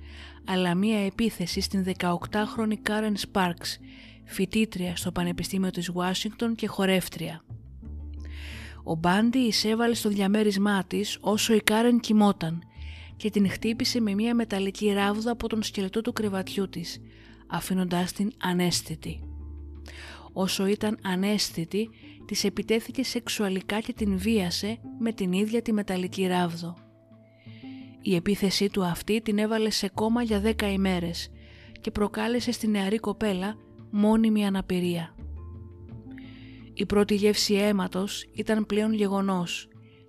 [0.47, 3.79] αλλά μία επίθεση στην 18χρονη Karen Sparks,
[4.25, 7.45] φοιτήτρια στο Πανεπιστήμιο της Ουάσιγκτον και χορεύτρια.
[8.85, 12.63] Ο Μπάντι εισέβαλε στο διαμέρισμά της όσο η Κάρεν κοιμόταν
[13.17, 17.01] και την χτύπησε με μια μεταλλική ράβδα από τον σκελετό του κρεβατιού της,
[17.47, 19.21] αφήνοντάς την ανέστητη.
[20.33, 21.91] Όσο ήταν ανέστητη,
[22.27, 26.77] της επιτέθηκε σεξουαλικά και την βίασε με την ίδια τη μεταλλική ράβδο.
[28.03, 31.31] Η επίθεσή του αυτή την έβαλε σε κόμμα για δέκα ημέρες
[31.81, 33.57] και προκάλεσε στη νεαρή κοπέλα
[33.91, 35.14] μόνιμη αναπηρία.
[36.75, 39.69] Η πρώτη γεύση αίματος ήταν πλέον γεγονός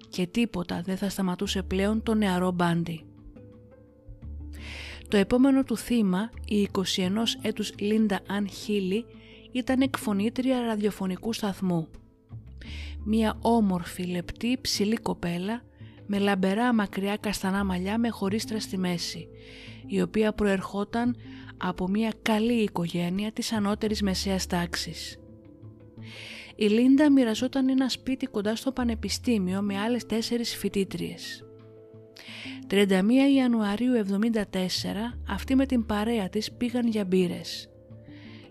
[0.09, 3.05] και τίποτα δεν θα σταματούσε πλέον το νεαρό μπάντι.
[5.07, 6.81] Το επόμενο του θύμα, η 21
[7.41, 9.05] έτους Λίντα Αν Χίλι,
[9.51, 11.87] ήταν εκφωνήτρια ραδιοφωνικού σταθμού.
[13.03, 15.61] Μία όμορφη, λεπτή, ψηλή κοπέλα
[16.05, 19.27] με λαμπερά μακριά καστανά μαλλιά με χωρίστρα στη μέση,
[19.87, 21.15] η οποία προερχόταν
[21.57, 25.19] από μια καλή οικογένεια της ανώτερης μεσαίας τάξης.
[26.55, 31.43] Η Λίντα μοιραζόταν ένα σπίτι κοντά στο πανεπιστήμιο με άλλες τέσσερις φοιτήτριες.
[32.69, 33.03] 31
[33.35, 34.43] Ιανουαρίου 74
[35.29, 37.69] αυτή με την παρέα της πήγαν για μπύρες.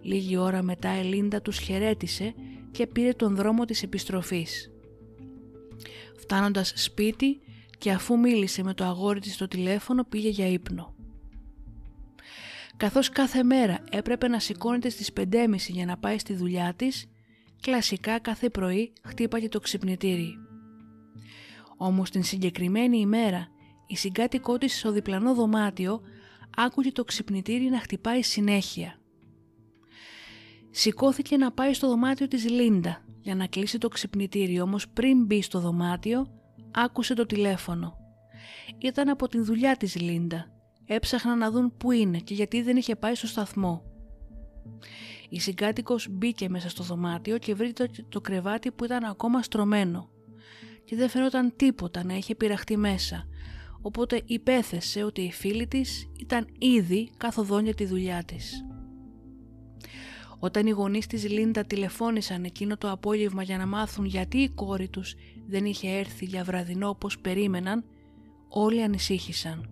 [0.03, 2.35] Λίγη ώρα μετά η Λίντα τους χαιρέτησε
[2.71, 4.71] και πήρε τον δρόμο της επιστροφής.
[6.19, 7.41] Φτάνοντας σπίτι
[7.79, 10.95] και αφού μίλησε με το αγόρι της στο τηλέφωνο πήγε για ύπνο.
[12.77, 17.07] Καθώς κάθε μέρα έπρεπε να σηκώνεται στις 5.30 για να πάει στη δουλειά της,
[17.65, 20.39] κλασικά κάθε πρωί χτύπαγε το ξυπνητήρι.
[21.77, 23.49] Όμως την συγκεκριμένη ημέρα
[23.87, 26.01] η συγκάτοικό της στο διπλανό δωμάτιο
[26.57, 29.01] άκουγε το ξυπνητήρι να χτυπάει συνέχεια.
[30.71, 35.43] Σηκώθηκε να πάει στο δωμάτιο της Λίντα για να κλείσει το ξυπνητήρι όμως πριν μπει
[35.43, 36.27] στο δωμάτιο
[36.71, 37.97] άκουσε το τηλέφωνο.
[38.79, 40.53] Ήταν από την δουλειά της Λίντα.
[40.87, 43.83] Έψαχναν να δουν πού είναι και γιατί δεν είχε πάει στο σταθμό.
[45.29, 50.09] Η συγκάτοικος μπήκε μέσα στο δωμάτιο και βρήκε το κρεβάτι που ήταν ακόμα στρωμένο
[50.85, 53.29] και δεν φαινόταν τίποτα να είχε πειραχτεί μέσα,
[53.81, 58.65] οπότε υπέθεσε ότι η φίλη της ήταν ήδη καθοδόν για τη δουλειά της.
[60.39, 64.89] Όταν οι γονείς της Λίντα τηλεφώνησαν εκείνο το απόγευμα για να μάθουν γιατί η κόρη
[64.89, 65.15] τους
[65.47, 67.85] δεν είχε έρθει για βραδινό όπως περίμεναν,
[68.49, 69.71] όλοι ανησύχησαν.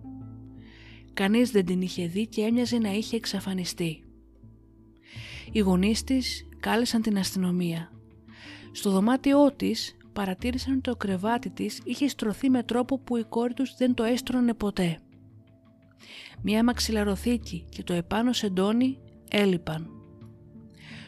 [1.13, 4.03] Κανείς δεν την είχε δει και έμοιαζε να είχε εξαφανιστεί.
[5.51, 7.91] Οι γονείς της κάλεσαν την αστυνομία.
[8.71, 13.53] Στο δωμάτιό της παρατήρησαν ότι το κρεβάτι της είχε στρωθεί με τρόπο που η κόρη
[13.53, 14.99] τους δεν το έστρωνε ποτέ.
[16.41, 18.97] Μία μαξιλαροθήκη και το επάνω σεντόνι
[19.29, 19.89] έλειπαν.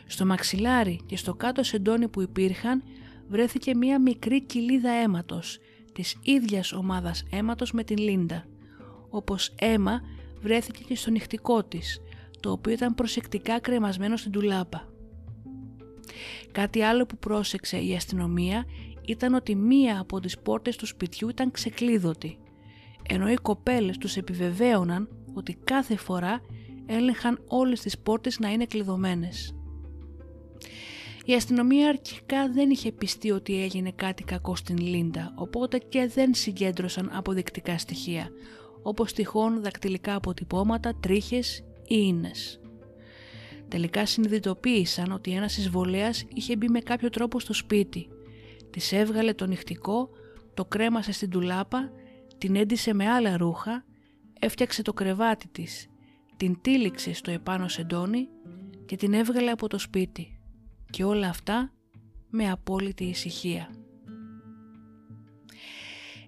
[0.08, 2.84] Στο μαξιλάρι και στο κάτω σεντόνι που υπήρχαν
[3.28, 5.60] βρέθηκε μία μικρή κοιλίδα αίματος
[5.94, 8.46] της ίδιας ομάδας αίματος με την Λίντα,
[9.10, 10.02] όπως αίμα
[10.42, 12.02] βρέθηκε και στο νυχτικό της,
[12.46, 14.90] το οποίο ήταν προσεκτικά κρεμασμένο στην τουλάπα.
[16.52, 18.66] Κάτι άλλο που πρόσεξε η αστυνομία
[19.06, 22.38] ήταν ότι μία από τις πόρτες του σπιτιού ήταν ξεκλείδωτη,
[23.10, 26.42] ενώ οι κοπέλες τους επιβεβαίωναν ότι κάθε φορά
[26.86, 29.56] έλεγχαν όλες τις πόρτες να είναι κλειδωμένες.
[31.26, 36.34] Η αστυνομία αρχικά δεν είχε πιστεί ότι έγινε κάτι κακό στην Λίντα, οπότε και δεν
[36.34, 38.30] συγκέντρωσαν αποδεικτικά στοιχεία,
[38.82, 42.60] όπως τυχόν δακτυλικά αποτυπώματα, τρίχες ή ίνες.
[43.68, 48.08] Τελικά συνειδητοποίησαν ότι ένας εισβολέας είχε μπει με κάποιο τρόπο στο σπίτι.
[48.70, 50.10] Της έβγαλε το νυχτικό,
[50.54, 51.92] το κρέμασε στην τουλάπα,
[52.38, 53.86] την έντυσε με άλλα ρούχα,
[54.40, 55.88] έφτιαξε το κρεβάτι της,
[56.38, 58.28] την τύλιξε στο επάνω σεντόνι
[58.86, 60.40] και την έβγαλε από το σπίτι.
[60.90, 61.72] Και όλα αυτά
[62.30, 63.85] με απόλυτη ησυχία.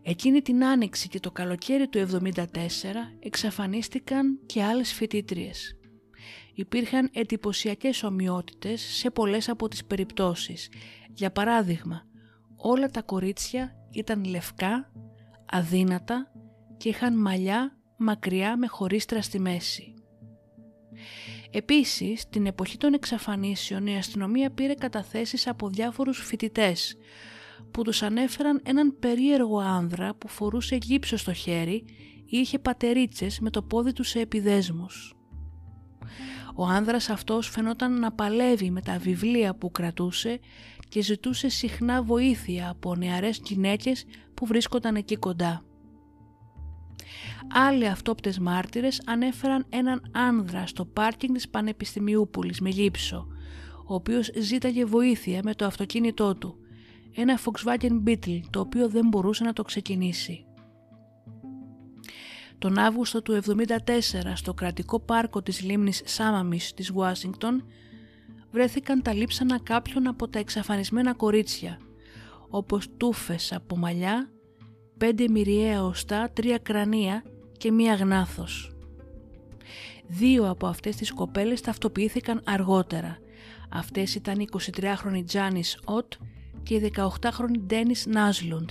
[0.09, 2.43] Εκείνη την άνοιξη και το καλοκαίρι του 1974
[3.19, 5.75] εξαφανίστηκαν και άλλες φοιτήτριες.
[6.53, 10.69] Υπήρχαν εντυπωσιακές ομοιότητες σε πολλές από τις περιπτώσεις.
[11.13, 12.05] Για παράδειγμα,
[12.55, 14.91] όλα τα κορίτσια ήταν λευκά,
[15.45, 16.31] αδύνατα,
[16.77, 19.93] και είχαν μαλλιά μακριά με χωρίστρα στη μέση.
[21.51, 26.97] Επίσης, την εποχή των εξαφανίσεων η αστυνομία πήρε καταθέσεις από διάφορους φοιτητές
[27.71, 31.83] που τους ανέφεραν έναν περίεργο άνδρα που φορούσε γύψο στο χέρι
[32.25, 35.15] ή είχε πατερίτσες με το πόδι του σε επιδέσμους.
[36.55, 40.39] Ο άνδρας αυτός φαινόταν να παλεύει με τα βιβλία που κρατούσε
[40.89, 45.61] και ζητούσε συχνά βοήθεια από νεαρές γυναίκες που βρίσκονταν εκεί κοντά.
[47.53, 53.27] Άλλοι αυτόπτες μάρτυρες ανέφεραν έναν άνδρα στο πάρκινγκ της Πανεπιστημιούπολης με γύψο,
[53.87, 56.57] ο οποίος ζήταγε βοήθεια με το αυτοκίνητό του,
[57.15, 60.45] ένα Volkswagen Beetle το οποίο δεν μπορούσε να το ξεκινήσει.
[62.57, 63.73] Τον Αύγουστο του 1974
[64.33, 67.63] στο κρατικό πάρκο της λίμνης Σάμαμις της Ουάσιγκτον
[68.51, 71.77] βρέθηκαν τα λείψανα κάποιων από τα εξαφανισμένα κορίτσια
[72.49, 74.29] όπως τούφες από μαλλιά,
[74.97, 77.23] πέντε μυριαία οστά, τρία κρανία
[77.57, 78.71] και μία γνάθος.
[80.07, 83.17] Δύο από αυτές τις κοπέλες ταυτοποιήθηκαν αργότερα.
[83.69, 86.13] Αυτές ήταν η 23χρονη Τζάνις Οτ
[86.67, 88.69] και η 18χρονη Ντένις Νάζλουντ,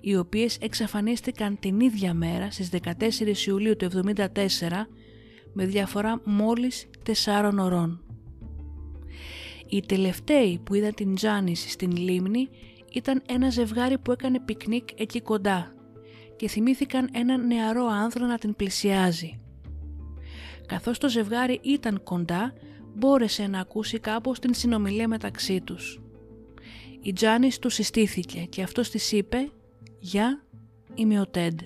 [0.00, 4.86] οι οποίες εξαφανίστηκαν την ίδια μέρα στις 14 Ιουλίου του 1974
[5.52, 6.86] με διαφορά μόλις
[7.24, 8.04] 4 ωρών.
[9.68, 12.48] Οι τελευταίοι που είδαν την Τζάνις στην λίμνη
[12.92, 15.74] ήταν ένα ζευγάρι που έκανε πικνίκ εκεί κοντά
[16.36, 19.40] και θυμήθηκαν έναν νεαρό άνδρο να την πλησιάζει.
[20.66, 22.52] Καθώς το ζευγάρι ήταν κοντά,
[22.94, 26.01] μπόρεσε να ακούσει κάπως την συνομιλία μεταξύ τους.
[27.04, 29.50] Η Τζάνις του συστήθηκε και αυτός της είπε
[29.98, 30.44] «Γεια,
[30.94, 31.60] είμαι ο Τέντ».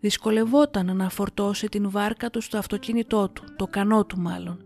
[0.00, 4.64] Δυσκολευόταν να φορτώσει την βάρκα του στο αυτοκίνητό του, το κανό του μάλλον,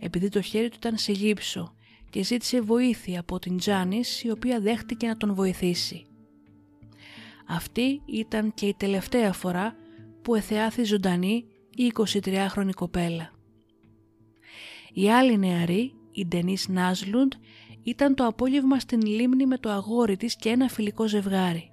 [0.00, 1.74] επειδή το χέρι του ήταν σε γύψο
[2.10, 6.06] και ζήτησε βοήθεια από την Τζάνις η οποία δέχτηκε να τον βοηθήσει.
[7.46, 9.76] Αυτή ήταν και η τελευταία φορά
[10.22, 11.44] που εθεάθη ζωντανή
[11.74, 13.32] η 23χρονη κοπέλα.
[14.92, 17.32] Η άλλη νεαρή, η Ντενίς Νάζλουντ,
[17.88, 21.72] ήταν το απόγευμα στην λίμνη με το αγόρι της και ένα φιλικό ζευγάρι.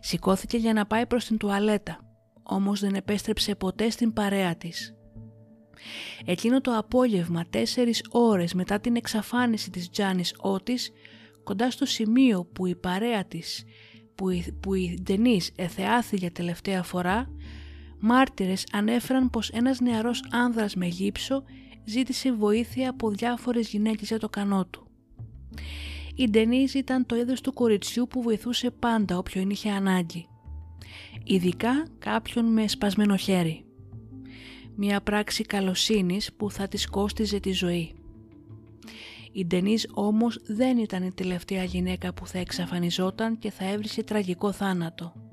[0.00, 1.98] Σηκώθηκε για να πάει προς την τουαλέτα,
[2.42, 4.94] όμως δεν επέστρεψε ποτέ στην παρέα της.
[6.24, 10.90] Εκείνο το απόγευμα, τέσσερις ώρες μετά την εξαφάνιση της Τζάνης Ότης,
[11.44, 13.64] κοντά στο σημείο που η παρέα της,
[14.14, 17.28] που η, που η Ντενής εθεάθη για τελευταία φορά,
[17.98, 21.44] μάρτυρες ανέφεραν πως ένας νεαρός άνδρας με γύψο
[21.84, 24.86] ζήτησε βοήθεια από διάφορες γυναίκες για το κανό του.
[26.14, 30.26] Η Ντενίζ ήταν το είδος του κοριτσιού που βοηθούσε πάντα όποιον είχε ανάγκη.
[31.24, 33.64] Ειδικά κάποιον με σπασμένο χέρι.
[34.76, 37.94] Μια πράξη καλοσύνης που θα της κόστιζε τη ζωή.
[39.32, 44.52] Η Ντενίζ όμως δεν ήταν η τελευταία γυναίκα που θα εξαφανιζόταν και θα έβρισε τραγικό
[44.52, 45.31] θάνατο.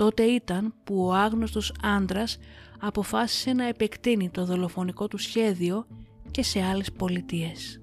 [0.00, 2.38] Τότε ήταν που ο άγνωστος άντρας
[2.78, 5.86] αποφάσισε να επεκτείνει το δολοφονικό του σχέδιο
[6.30, 7.80] και σε άλλες πολιτείες.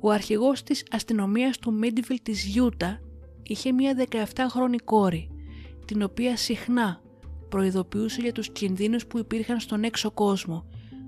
[0.00, 3.00] Ο αρχηγός της αστυνομίας του Μίντιβιλ της Γιούτα
[3.42, 5.30] είχε μια 17χρονη κόρη,
[5.84, 7.00] την οποία συχνά
[7.48, 10.66] προειδοποιούσε για τους κινδύνους που υπήρχαν στον έξω κόσμο,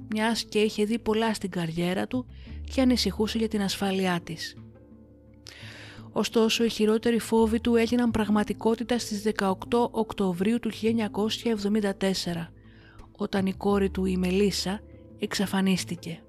[0.09, 2.27] μιας και είχε δει πολλά στην καριέρα του
[2.75, 4.57] και ανησυχούσε για την ασφάλειά της.
[6.19, 9.55] Ωστόσο, οι χειρότεροι φόβοι του έγιναν πραγματικότητα στις 18
[9.91, 12.51] Οκτωβρίου του 1974,
[13.17, 14.81] όταν η κόρη του η Μελίσσα
[15.19, 16.23] εξαφανίστηκε.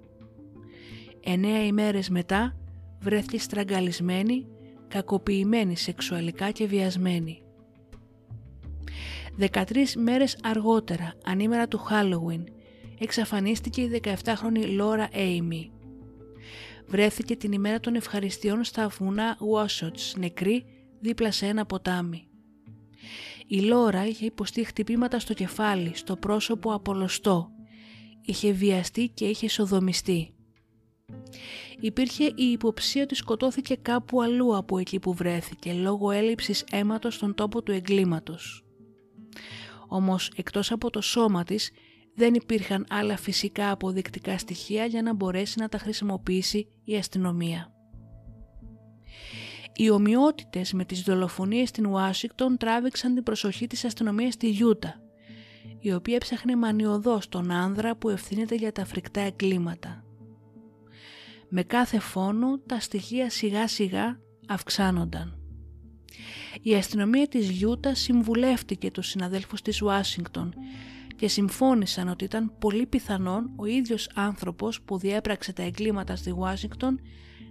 [1.24, 2.58] Εννέα ημέρες μετά
[3.00, 4.48] βρέθηκε στραγγαλισμένη,
[4.88, 7.42] κακοποιημένη σεξουαλικά και βιασμένη.
[9.40, 12.44] 13 μέρες αργότερα, ανήμερα του Halloween,
[13.00, 15.72] εξαφανίστηκε η 17χρονη Λόρα Έιμι
[16.88, 20.66] βρέθηκε την ημέρα των ευχαριστειών στα βουνά Washots, νεκρή
[21.00, 22.28] δίπλα σε ένα ποτάμι.
[23.48, 27.50] Η Λόρα είχε υποστεί χτυπήματα στο κεφάλι, στο πρόσωπο απολωστό.
[28.22, 30.32] Είχε βιαστεί και είχε σοδομιστεί.
[31.80, 37.36] Υπήρχε η υποψία ότι σκοτώθηκε κάπου αλλού από εκεί που βρέθηκε λόγω έλλειψης αίματος στον
[37.36, 38.66] τόπο του εγκλήματος.
[39.88, 41.72] Όμως εκτός από το σώμα της
[42.18, 47.72] δεν υπήρχαν άλλα φυσικά αποδεικτικά στοιχεία για να μπορέσει να τα χρησιμοποιήσει η αστυνομία.
[49.74, 55.02] Οι ομοιότητες με τις δολοφονίες στην Ουάσιγκτον τράβηξαν την προσοχή της αστυνομίας στη Γιούτα,
[55.80, 60.04] η οποία έψαχνε μανιωδώς τον άνδρα που ευθύνεται για τα φρικτά εγκλήματα.
[61.50, 65.40] Με κάθε φόνο τα στοιχεία σιγά σιγά αυξάνονταν.
[66.62, 70.54] Η αστυνομία της Γιούτα συμβουλεύτηκε τους συναδέλφους της Ουάσιγκτον
[71.18, 77.00] και συμφώνησαν ότι ήταν πολύ πιθανόν ο ίδιος άνθρωπος που διέπραξε τα εγκλήματα στη Ουάσιγκτον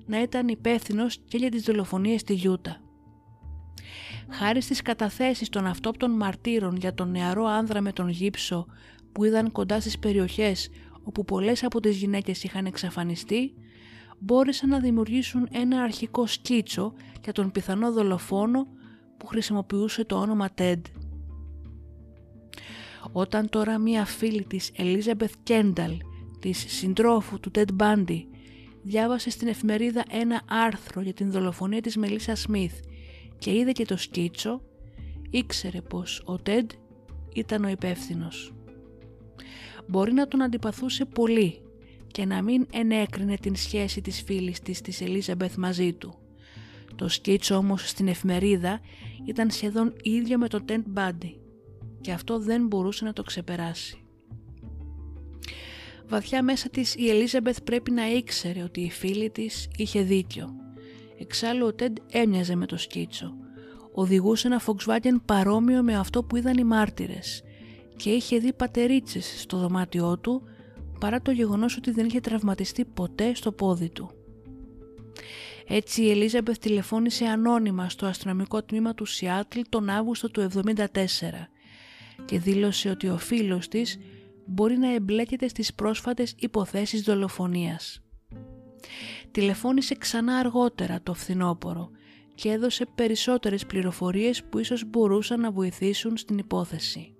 [0.06, 2.80] να ήταν υπεύθυνο και για τις δολοφονίες στη Γιούτα.
[4.28, 8.66] Χάρη στις καταθέσεις των αυτόπτων μαρτύρων για τον νεαρό άνδρα με τον γύψο
[9.12, 10.68] που είδαν κοντά στις περιοχές
[11.02, 13.54] όπου πολλές από τις γυναίκες είχαν εξαφανιστεί,
[14.18, 16.92] μπόρεσαν να δημιουργήσουν ένα αρχικό σκίτσο
[17.24, 18.66] για τον πιθανό δολοφόνο
[19.16, 20.80] που χρησιμοποιούσε το όνομα Ted.
[23.12, 25.96] Όταν τώρα μία φίλη της Elizabeth Kendall,
[26.38, 28.24] της συντρόφου του Ted Bundy,
[28.82, 32.74] διάβασε στην εφημερίδα ένα άρθρο για την δολοφονία της Μελίσσα Σμιθ
[33.38, 34.61] και είδε και το σκίτσο,
[35.30, 36.66] ήξερε πως ο Ted
[37.34, 38.54] ήταν ο υπεύθυνος.
[39.86, 41.61] Μπορεί να τον αντιπαθούσε πολύ
[42.07, 46.14] και να μην ενέκρινε την σχέση της φίλης της της Ελίζαμπεθ μαζί του.
[46.94, 48.80] Το σκίτσο όμως στην εφημερίδα
[49.26, 51.45] ήταν σχεδόν ίδιο με το Ted Bundy
[52.07, 54.04] και αυτό δεν μπορούσε να το ξεπεράσει.
[56.09, 60.54] Βαθιά μέσα της η Ελίζαμπεθ πρέπει να ήξερε ότι η φίλη της είχε δίκιο.
[61.18, 63.34] Εξάλλου ο Τέντ έμοιαζε με το σκίτσο.
[63.92, 67.42] Οδηγούσε ένα Volkswagen παρόμοιο με αυτό που είδαν οι μάρτυρες
[67.96, 70.42] και είχε δει πατερίτσες στο δωμάτιό του
[71.00, 74.11] παρά το γεγονός ότι δεν είχε τραυματιστεί ποτέ στο πόδι του.
[75.66, 80.94] Έτσι η Ελίζαμπεθ τηλεφώνησε ανώνυμα στο αστυνομικό τμήμα του Σιάτλ τον Αύγουστο του 1974
[82.24, 83.98] και δήλωσε ότι ο φίλος της
[84.46, 88.00] μπορεί να εμπλέκεται στις πρόσφατες υποθέσεις δολοφονίας.
[89.30, 91.90] Τηλεφώνησε ξανά αργότερα το φθινόπωρο
[92.34, 97.14] και έδωσε περισσότερες πληροφορίες που ίσως μπορούσαν να βοηθήσουν στην υπόθεση.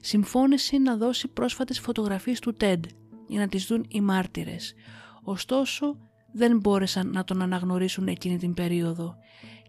[0.00, 2.84] Συμφώνησε να δώσει πρόσφατες φωτογραφίες του Τέντ
[3.26, 4.74] για να τις δουν οι μάρτυρες,
[5.22, 5.98] ωστόσο
[6.32, 9.16] δεν μπόρεσαν να τον αναγνωρίσουν εκείνη την περίοδο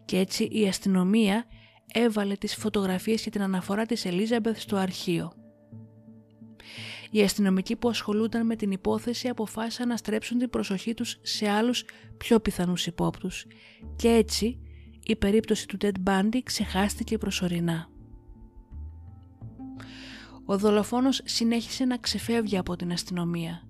[0.04, 1.44] και έτσι η αστυνομία
[1.92, 5.32] έβαλε τις φωτογραφίες και την αναφορά της Ελίζαμπεθ στο αρχείο.
[7.10, 11.84] Οι αστυνομικοί που ασχολούνταν με την υπόθεση αποφάσισαν να στρέψουν την προσοχή τους σε άλλους
[12.16, 13.46] πιο πιθανούς υπόπτους
[13.96, 14.60] και έτσι
[15.02, 17.88] η περίπτωση του Ted Bundy ξεχάστηκε προσωρινά.
[20.44, 23.62] Ο δολοφόνος συνέχισε να ξεφεύγει από την αστυνομία,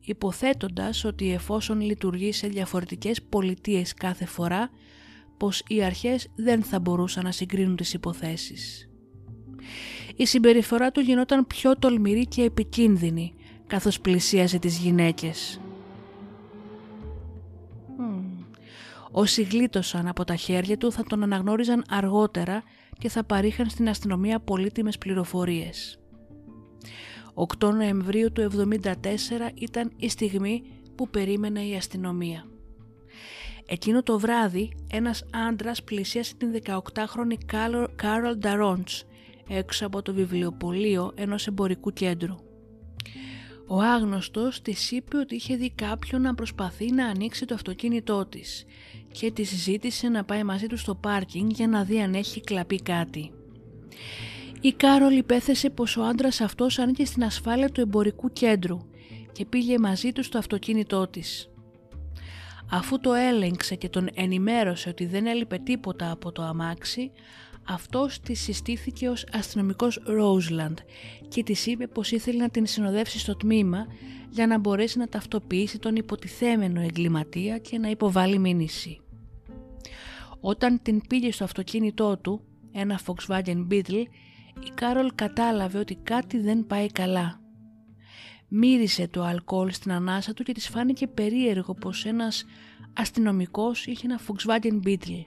[0.00, 4.70] υποθέτοντας ότι εφόσον λειτουργεί σε διαφορετικές πολιτείες κάθε φορά,
[5.40, 8.90] πως οι αρχές δεν θα μπορούσαν να συγκρίνουν τις υποθέσεις
[10.20, 13.34] η συμπεριφορά του γινόταν πιο τολμηρή και επικίνδυνη
[13.66, 15.60] καθώς πλησίαζε τις γυναίκες.
[19.10, 22.62] Όσοι γλίτωσαν από τα χέρια του θα τον αναγνώριζαν αργότερα
[22.98, 25.98] και θα παρήχαν στην αστυνομία πολύτιμες πληροφορίες.
[27.58, 28.50] 8 Νοεμβρίου του
[28.82, 28.92] 1974
[29.54, 30.62] ήταν η στιγμή
[30.94, 32.44] που περίμενε η αστυνομία.
[33.66, 37.36] Εκείνο το βράδυ ένας άντρας πλησίασε την 18χρονη
[37.96, 39.04] Κάρολ Νταρόντς
[39.48, 42.34] έξω από το βιβλιοπωλείο ενός εμπορικού κέντρου.
[43.66, 48.64] Ο άγνωστος της είπε ότι είχε δει κάποιον να προσπαθεί να ανοίξει το αυτοκίνητό της
[49.12, 52.82] και της ζήτησε να πάει μαζί του στο πάρκινγκ για να δει αν έχει κλαπεί
[52.82, 53.30] κάτι.
[54.60, 58.78] Η Κάρολ υπέθεσε πως ο άντρας αυτός ανήκε στην ασφάλεια του εμπορικού κέντρου
[59.32, 61.49] και πήγε μαζί του στο αυτοκίνητό της.
[62.70, 67.10] Αφού το έλεγξε και τον ενημέρωσε ότι δεν έλειπε τίποτα από το αμάξι,
[67.68, 70.74] αυτός τη συστήθηκε ως αστυνομικός Roseland
[71.28, 73.86] και της είπε πως ήθελε να την συνοδεύσει στο τμήμα
[74.30, 79.00] για να μπορέσει να ταυτοποιήσει τον υποτιθέμενο εγκληματία και να υποβάλει μήνυση.
[80.40, 82.40] Όταν την πήγε στο αυτοκίνητό του,
[82.72, 84.04] ένα Volkswagen Beetle,
[84.64, 87.39] η Κάρολ κατάλαβε ότι κάτι δεν πάει καλά.
[88.52, 92.44] Μύρισε το αλκοόλ στην ανάσα του και της φάνηκε περίεργο πως ένας
[92.92, 95.24] αστυνομικός είχε ένα Volkswagen Beetle.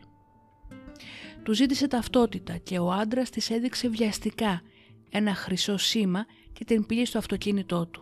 [1.44, 4.62] Του ζήτησε ταυτότητα και ο άντρας της έδειξε βιαστικά
[5.10, 8.02] ένα χρυσό σήμα και την πήγε στο αυτοκίνητό του.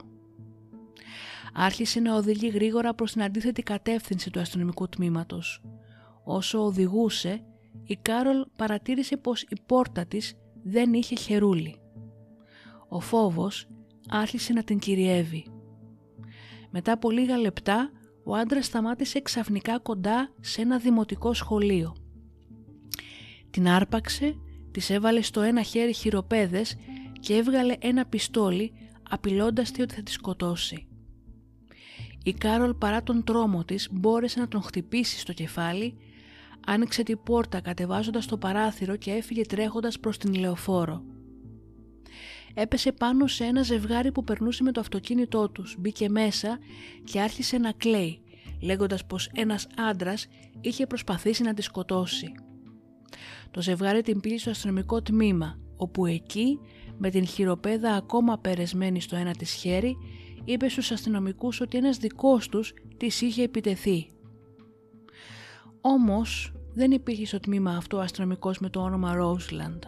[1.53, 5.61] Άρχισε να οδηγεί γρήγορα προς την αντίθετη κατεύθυνση του αστυνομικού τμήματος.
[6.23, 7.43] Όσο οδηγούσε,
[7.83, 11.79] η Κάρολ παρατήρησε πως η πόρτα της δεν είχε χερούλι.
[12.89, 13.67] Ο φόβος
[14.11, 15.45] άρχισε να την κυριεύει.
[16.69, 17.91] Μετά από λίγα λεπτά,
[18.23, 21.95] ο άντρας σταμάτησε ξαφνικά κοντά σε ένα δημοτικό σχολείο.
[23.49, 24.35] Την άρπαξε,
[24.71, 26.75] της έβαλε στο ένα χέρι χειροπέδες
[27.19, 28.71] και έβγαλε ένα πιστόλι
[29.09, 30.87] απειλώντας τη ότι θα τη σκοτώσει.
[32.23, 35.97] Η Κάρολ παρά τον τρόμο της μπόρεσε να τον χτυπήσει στο κεφάλι,
[36.65, 41.03] άνοιξε την πόρτα κατεβάζοντας το παράθυρο και έφυγε τρέχοντας προς την λεωφόρο.
[42.53, 46.59] Έπεσε πάνω σε ένα ζευγάρι που περνούσε με το αυτοκίνητό τους, μπήκε μέσα
[47.03, 48.21] και άρχισε να κλαίει,
[48.61, 50.27] λέγοντας πως ένας άντρας
[50.61, 52.31] είχε προσπαθήσει να τη σκοτώσει.
[53.51, 56.59] Το ζευγάρι την πήγε στο αστυνομικό τμήμα, όπου εκεί,
[56.97, 59.97] με την χειροπέδα ακόμα περεσμένη στο ένα της χέρι,
[60.43, 64.07] είπε στους αστυνομικούς ότι ένας δικός τους της είχε επιτεθεί.
[65.81, 69.79] Όμως, δεν υπήρχε στο τμήμα αυτό αστυνομικός με το όνομα Roseland.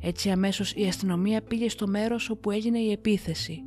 [0.00, 3.62] Έτσι αμέσως η αστυνομία πήγε στο μέρος όπου έγινε η επίθεση,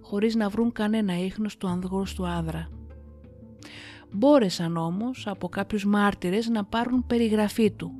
[0.00, 2.68] χωρίς να βρουν κανένα ίχνος του ανδρός του άδρα.
[4.12, 7.92] Μπόρεσαν όμως από κάποιους μάρτυρες να πάρουν περιγραφή του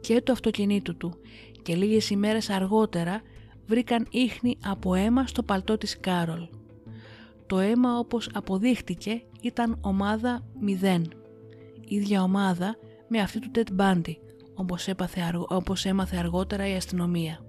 [0.00, 1.14] και του αυτοκινήτου του
[1.62, 3.22] και λίγες ημέρες αργότερα
[3.66, 6.48] βρήκαν ίχνη από αίμα στο παλτό της Κάρολ.
[7.46, 10.44] Το αίμα όπως αποδείχτηκε ήταν ομάδα
[10.82, 11.02] 0,
[11.88, 12.76] ίδια ομάδα
[13.08, 14.14] με αυτή του Ted Bundy,
[14.62, 14.88] όπως,
[15.48, 17.44] όπως έμαθε αργότερα η αστυνομία.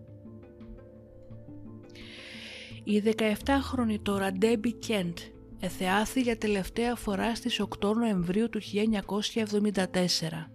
[2.84, 5.14] Η 17χρονη τώρα Debbie Kent
[5.60, 10.50] εθεάθη για τελευταία φορά στις 8 Νοεμβρίου του 1974.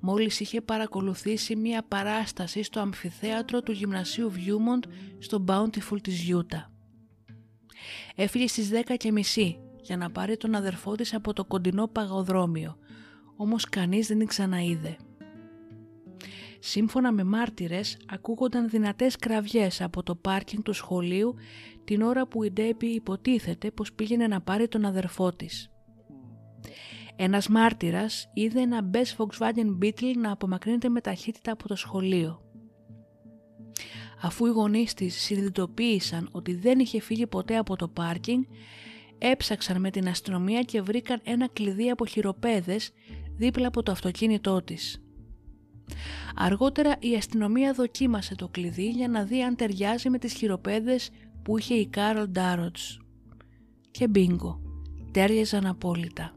[0.00, 4.88] Μόλις είχε παρακολουθήσει μία παράσταση στο αμφιθέατρο του γυμνασίου Viewmont
[5.18, 6.72] στο Bountiful της Γιούτα.
[8.14, 12.76] Έφυγε στις 10.30 για να πάρει τον αδερφό της από το κοντινό παγοδρόμιο,
[13.36, 14.96] όμως κανείς δεν την ξαναείδε.
[16.68, 21.34] Σύμφωνα με μάρτυρες, ακούγονταν δυνατές κραυγές από το πάρκινγκ του σχολείου
[21.84, 25.70] την ώρα που η Ντέμπι υποτίθεται πως πήγαινε να πάρει τον αδερφό της.
[27.16, 32.40] Ένας μάρτυρας είδε ένα Best Volkswagen Beetle να απομακρύνεται με ταχύτητα από το σχολείο.
[34.22, 38.42] Αφού οι γονείς της συνειδητοποίησαν ότι δεν είχε φύγει ποτέ από το πάρκινγκ,
[39.18, 42.92] έψαξαν με την αστυνομία και βρήκαν ένα κλειδί από χειροπέδες
[43.36, 45.00] δίπλα από το αυτοκίνητό της.
[46.34, 51.10] Αργότερα η αστυνομία δοκίμασε το κλειδί για να δει αν ταιριάζει με τις χειροπέδες
[51.42, 53.00] που είχε η Κάρολ Ντάροτς.
[53.90, 54.60] Και μπίνγκο,
[55.10, 56.36] ταίριαζαν απόλυτα.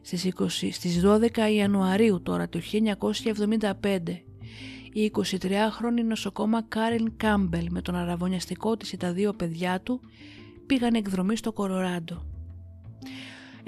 [0.00, 4.22] Στις, 20, στις 12 Ιανουαρίου τώρα του 1975
[4.92, 10.00] η 23χρονη νοσοκόμα Κάριν Κάμπελ με τον αρραβωνιαστικό της και τα δύο παιδιά του
[10.66, 12.26] πήγαν εκδρομή στο Κοροράντο.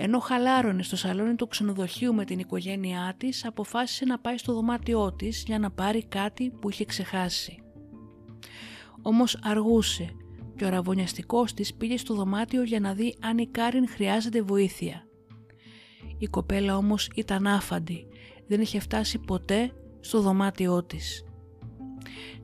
[0.01, 5.13] Ενώ χαλάρωνε στο σαλόνι του ξενοδοχείου με την οικογένειά της, αποφάσισε να πάει στο δωμάτιό
[5.13, 7.63] της για να πάρει κάτι που είχε ξεχάσει.
[9.03, 10.11] Όμως αργούσε
[10.57, 15.07] και ο αραβωνιαστικός της πήγε στο δωμάτιο για να δει αν η Κάριν χρειάζεται βοήθεια.
[16.19, 18.07] Η κοπέλα όμως ήταν άφαντη,
[18.47, 21.25] δεν είχε φτάσει ποτέ στο δωμάτιό της.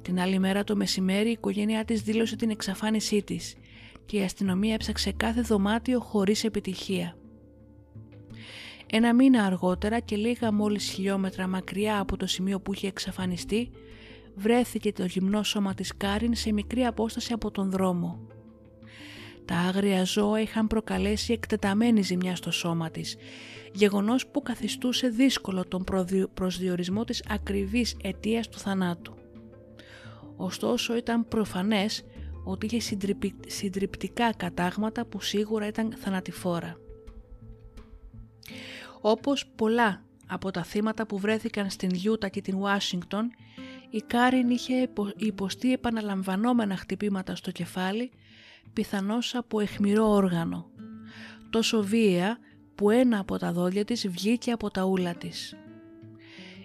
[0.02, 3.54] Την άλλη μέρα το μεσημέρι η οικογένειά της δήλωσε την εξαφάνισή της
[4.06, 7.16] και η αστυνομία έψαξε κάθε δωμάτιο χωρίς επιτυχία.
[8.90, 13.70] Ένα μήνα αργότερα και λίγα μόλις χιλιόμετρα μακριά από το σημείο που είχε εξαφανιστεί,
[14.34, 18.18] βρέθηκε το γυμνό σώμα της Κάριν σε μικρή απόσταση από τον δρόμο.
[19.44, 23.16] Τα άγρια ζώα είχαν προκαλέσει εκτεταμένη ζημιά στο σώμα της,
[23.72, 25.84] γεγονός που καθιστούσε δύσκολο τον
[26.34, 29.14] προσδιορισμό της ακριβής αιτίας του θανάτου.
[30.36, 32.04] Ωστόσο ήταν προφανές
[32.44, 32.94] ότι είχε
[33.46, 36.76] συντριπτικά κατάγματα που σίγουρα ήταν θανατηφόρα.
[39.06, 43.30] Όπως πολλά από τα θύματα που βρέθηκαν στην Γιούτα και την Ουάσιγκτον,
[43.90, 48.10] η Κάριν είχε υποστεί επαναλαμβανόμενα χτυπήματα στο κεφάλι,
[48.72, 50.70] πιθανώς από εχμηρό όργανο,
[51.50, 52.38] τόσο βία
[52.74, 55.56] που ένα από τα δόντια της βγήκε από τα ούλα της.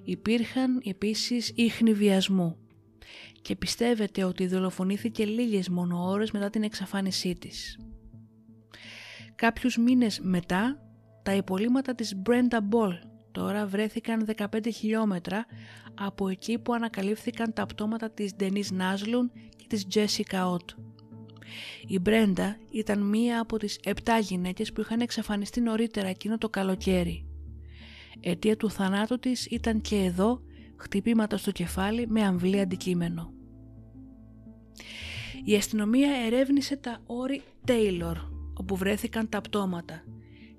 [0.04, 2.58] Υπήρχαν επίσης ίχνη βιασμού
[3.42, 7.80] και πιστεύετε ότι δολοφονήθηκε λίγες μόνο ώρες μετά την εξαφάνισή της.
[9.36, 10.84] Κάποιους μήνες μετά,
[11.30, 13.00] τα υπολείμματα της Brenda Ball
[13.32, 15.46] τώρα βρέθηκαν 15 χιλιόμετρα
[15.94, 20.66] από εκεί που ανακαλύφθηκαν τα πτώματα της Denise Νάσλουν και της Jessica Ott.
[21.88, 27.26] Η Μπρέντα ήταν μία από τις επτά γυναίκες που είχαν εξαφανιστεί νωρίτερα εκείνο το καλοκαίρι.
[28.20, 30.42] Αιτία του θανάτου της ήταν και εδώ
[30.76, 33.34] χτυπήματα στο κεφάλι με αμβλή αντικείμενο.
[35.44, 38.16] Η αστυνομία ερεύνησε τα όρη Taylor,
[38.54, 40.04] όπου βρέθηκαν τα πτώματα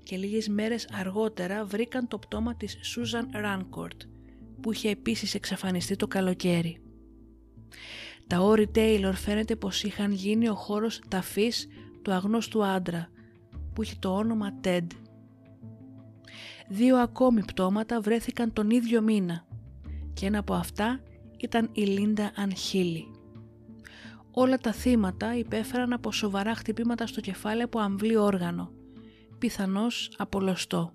[0.03, 3.97] και λίγες μέρες αργότερα βρήκαν το πτώμα της Susan Rancourt,
[4.61, 6.81] που είχε επίσης εξαφανιστεί το καλοκαίρι.
[8.27, 11.67] Τα όρη Taylor φαίνεται πως είχαν γίνει ο χώρος ταφής
[12.01, 13.09] του αγνώστου άντρα,
[13.73, 14.87] που είχε το όνομα Ted.
[16.69, 19.45] Δύο ακόμη πτώματα βρέθηκαν τον ίδιο μήνα
[20.13, 20.99] και ένα από αυτά
[21.37, 23.11] ήταν η Λίντα Ανχίλη.
[24.31, 28.71] Όλα τα θύματα υπέφεραν από σοβαρά χτυπήματα στο κεφάλι από αμβλή όργανο,
[29.41, 30.93] πιθανώς απολωστό.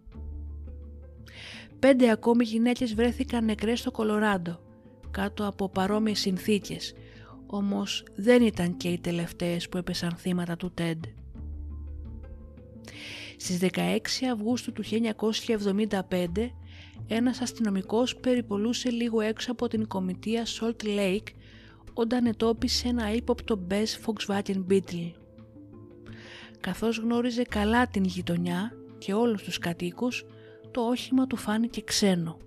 [1.78, 4.61] Πέντε ακόμη γυναίκες βρέθηκαν νεκρές στο Κολοράντο,
[5.11, 6.94] κάτω από παρόμοιες συνθήκες,
[7.47, 11.05] όμως δεν ήταν και οι τελευταίες που έπεσαν θύματα του Τέντ.
[13.36, 16.53] Στις 16 Αυγούστου του 1975,
[17.07, 21.28] ένας αστυνομικός περιπολούσε λίγο έξω από την κομιτεία Salt Lake
[21.94, 25.25] όταν ετόπισε ένα ύποπτο Best Volkswagen Beetle.
[26.61, 30.24] Καθώς γνώριζε καλά την γειτονιά και όλους τους κατοίκους,
[30.70, 32.38] το όχημα του φάνηκε ξένο.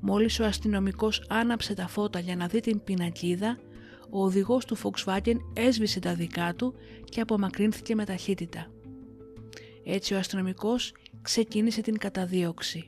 [0.00, 3.58] Μόλις ο αστυνομικός άναψε τα φώτα για να δει την πινακίδα,
[4.10, 6.74] ο οδηγός του Volkswagen έσβησε τα δικά του
[7.04, 8.66] και απομακρύνθηκε με ταχύτητα.
[9.84, 12.86] Έτσι ο αστυνομικός ξεκίνησε την καταδίωξη.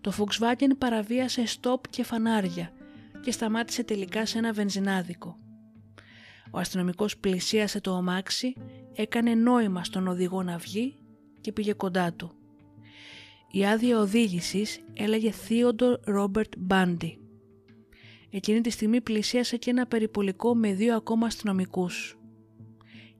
[0.00, 2.72] Το Volkswagen παραβίασε στόπ και φανάρια
[3.20, 5.38] και σταμάτησε τελικά σε ένα βενζινάδικο.
[6.56, 8.54] Ο αστυνομικός πλησίασε το ομάξι,
[8.92, 10.96] έκανε νόημα στον οδηγό να βγει
[11.40, 12.32] και πήγε κοντά του.
[13.50, 17.12] Η άδεια οδήγησης έλεγε Theodore Robert Bundy.
[18.30, 22.18] Εκείνη τη στιγμή πλησίασε και ένα περιπολικό με δύο ακόμα αστυνομικούς.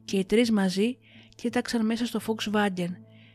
[0.04, 0.98] Και οι τρεις μαζί
[1.34, 2.90] κοίταξαν μέσα στο Volkswagen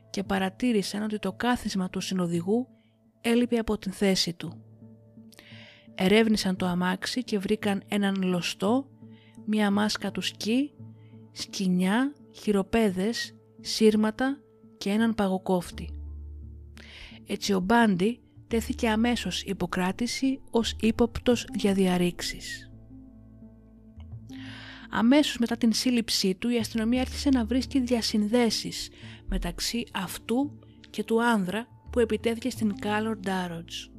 [0.09, 2.67] και παρατήρησαν ότι το κάθισμα του συνοδηγού
[3.21, 4.63] έλειπε από την θέση του.
[5.95, 8.90] Ερεύνησαν το αμάξι και βρήκαν έναν λωστό,
[9.53, 10.71] μία μάσκα του σκι,
[11.31, 14.37] σκινιά, χειροπέδες, σύρματα
[14.77, 15.89] και έναν παγοκόφτη.
[17.27, 22.71] Έτσι ο Μπάντι τέθηκε αμέσως υποκράτηση ως ύποπτος για διαρρήξεις.
[24.89, 28.89] Αμέσως μετά την σύλληψή του η αστυνομία άρχισε να βρίσκει διασυνδέσεις
[29.25, 33.90] μεταξύ αυτού και του άνδρα που επιτέθηκε στην Κάλορ Ντάροτζ.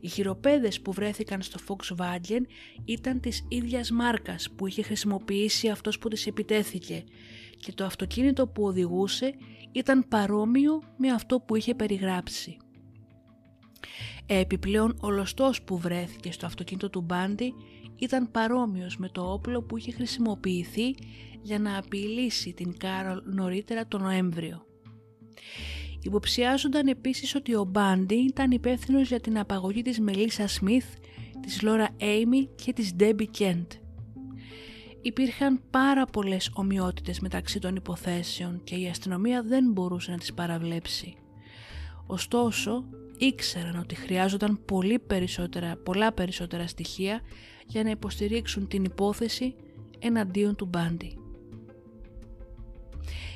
[0.00, 2.40] Οι χειροπέδες που βρέθηκαν στο Volkswagen
[2.84, 7.04] ήταν της ίδιας μάρκας που είχε χρησιμοποιήσει αυτός που της επιτέθηκε
[7.56, 9.34] και το αυτοκίνητο που οδηγούσε
[9.72, 12.56] ήταν παρόμοιο με αυτό που είχε περιγράψει.
[14.26, 17.54] Επιπλέον ο λωστός που βρέθηκε στο αυτοκίνητο του Μπάντι
[17.96, 20.94] ήταν παρόμοιος με το όπλο που είχε χρησιμοποιηθεί
[21.42, 24.66] για να απειλήσει την Κάρολ νωρίτερα τον Νοέμβριο.
[26.06, 30.86] Υποψιάζονταν επίσης ότι ο Μπάντι ήταν υπεύθυνος για την απαγωγή της Μελίσσα Σμιθ,
[31.40, 33.72] της Λόρα Έιμι και της Ντέμπι Κέντ.
[35.02, 41.16] Υπήρχαν πάρα πολλές ομοιότητες μεταξύ των υποθέσεων και η αστυνομία δεν μπορούσε να τις παραβλέψει.
[42.06, 42.84] Ωστόσο,
[43.18, 47.20] ήξεραν ότι χρειάζονταν πολύ περισσότερα, πολλά περισσότερα στοιχεία
[47.66, 49.54] για να υποστηρίξουν την υπόθεση
[49.98, 51.18] εναντίον του Μπάντι.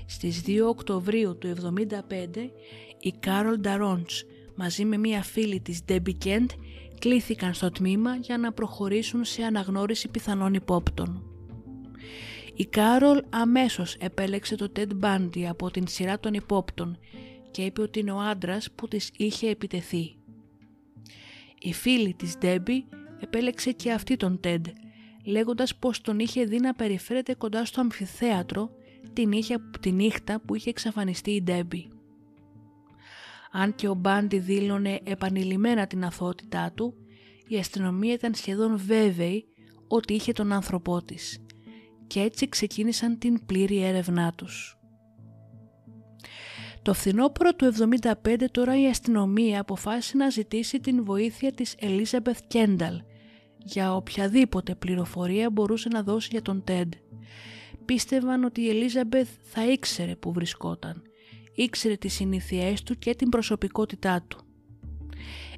[0.06, 2.50] Στις 2 Οκτωβρίου του 1975
[3.00, 6.50] η Κάρολ Νταρόντς μαζί με μία φίλη της Ντέμπι Κέντ
[6.98, 11.24] κλήθηκαν στο τμήμα για να προχωρήσουν σε αναγνώριση πιθανών υπόπτων.
[12.54, 16.98] Η Κάρολ αμέσως επέλεξε το Τεντ Μπάντι από την σειρά των υπόπτων
[17.50, 20.14] και είπε ότι είναι ο άντρας που της είχε επιτεθεί.
[21.58, 22.84] Η φίλη της Ντέμπι
[23.20, 24.66] επέλεξε και αυτή τον Τεντ,
[25.24, 28.70] λέγοντας πως τον είχε δει να περιφέρεται κοντά στο αμφιθέατρο
[29.12, 31.88] την, είχε, τη νύχτα που είχε εξαφανιστεί η Ντέμπι.
[33.52, 36.94] Αν και ο Μπάντι δήλωνε επανειλημμένα την αθωότητά του,
[37.48, 39.44] η αστυνομία ήταν σχεδόν βέβαιη
[39.88, 41.44] ότι είχε τον άνθρωπό της
[42.06, 44.78] και έτσι ξεκίνησαν την πλήρη έρευνά τους.
[46.82, 47.72] Το φθινόπωρο του
[48.24, 53.02] 1975 τώρα η αστυνομία αποφάσισε να ζητήσει την βοήθεια της Ελίζαμπεθ Κένταλ
[53.58, 56.92] για οποιαδήποτε πληροφορία μπορούσε να δώσει για τον Τέντ.
[57.90, 61.02] Πίστευαν ότι η Ελίζαμπεθ θα ήξερε που βρισκόταν,
[61.54, 64.38] ήξερε τις συνήθειές του και την προσωπικότητά του.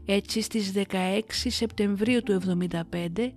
[0.05, 3.33] Έτσι στις 16 Σεπτεμβρίου του 1975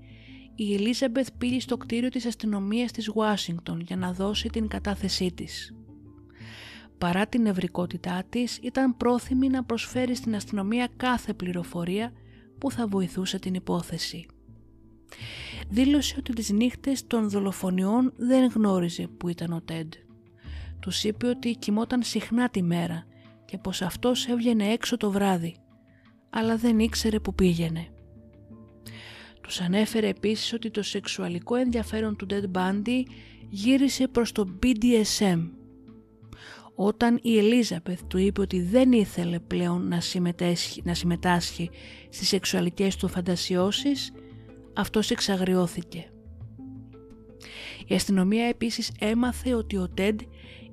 [0.56, 5.74] η Ελίζαμπεθ πήγε στο κτίριο της αστυνομίας της Ουάσιγκτον για να δώσει την κατάθεσή της.
[6.98, 12.12] Παρά την ευρικότητά της ήταν πρόθυμη να προσφέρει στην αστυνομία κάθε πληροφορία
[12.58, 14.26] που θα βοηθούσε την υπόθεση.
[15.70, 19.94] Δήλωσε ότι τις νύχτες των δολοφονιών δεν γνώριζε που ήταν ο Τέντ.
[20.80, 23.06] Τους είπε ότι κοιμόταν συχνά τη μέρα
[23.46, 25.56] και πως αυτός έβγαινε έξω το βράδυ,
[26.30, 27.88] αλλά δεν ήξερε που πήγαινε.
[29.42, 33.04] Τους ανέφερε επίσης ότι το σεξουαλικό ενδιαφέρον του Dead Bundy
[33.50, 35.50] γύρισε προς το BDSM.
[36.76, 41.70] Όταν η Ελίζαπεθ του είπε ότι δεν ήθελε πλέον να συμμετάσχει, να συμμετάσχει
[42.10, 44.12] στις σεξουαλικές του φαντασιώσεις,
[44.76, 46.10] αυτός εξαγριώθηκε.
[47.88, 50.20] Η αστυνομία επίσης έμαθε ότι ο Τέντ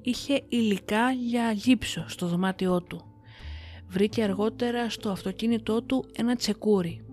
[0.02, 3.04] είχε υλικά για γύψο στο δωμάτιό του.
[3.88, 7.04] Βρήκε αργότερα στο αυτοκίνητό του ένα τσεκούρι.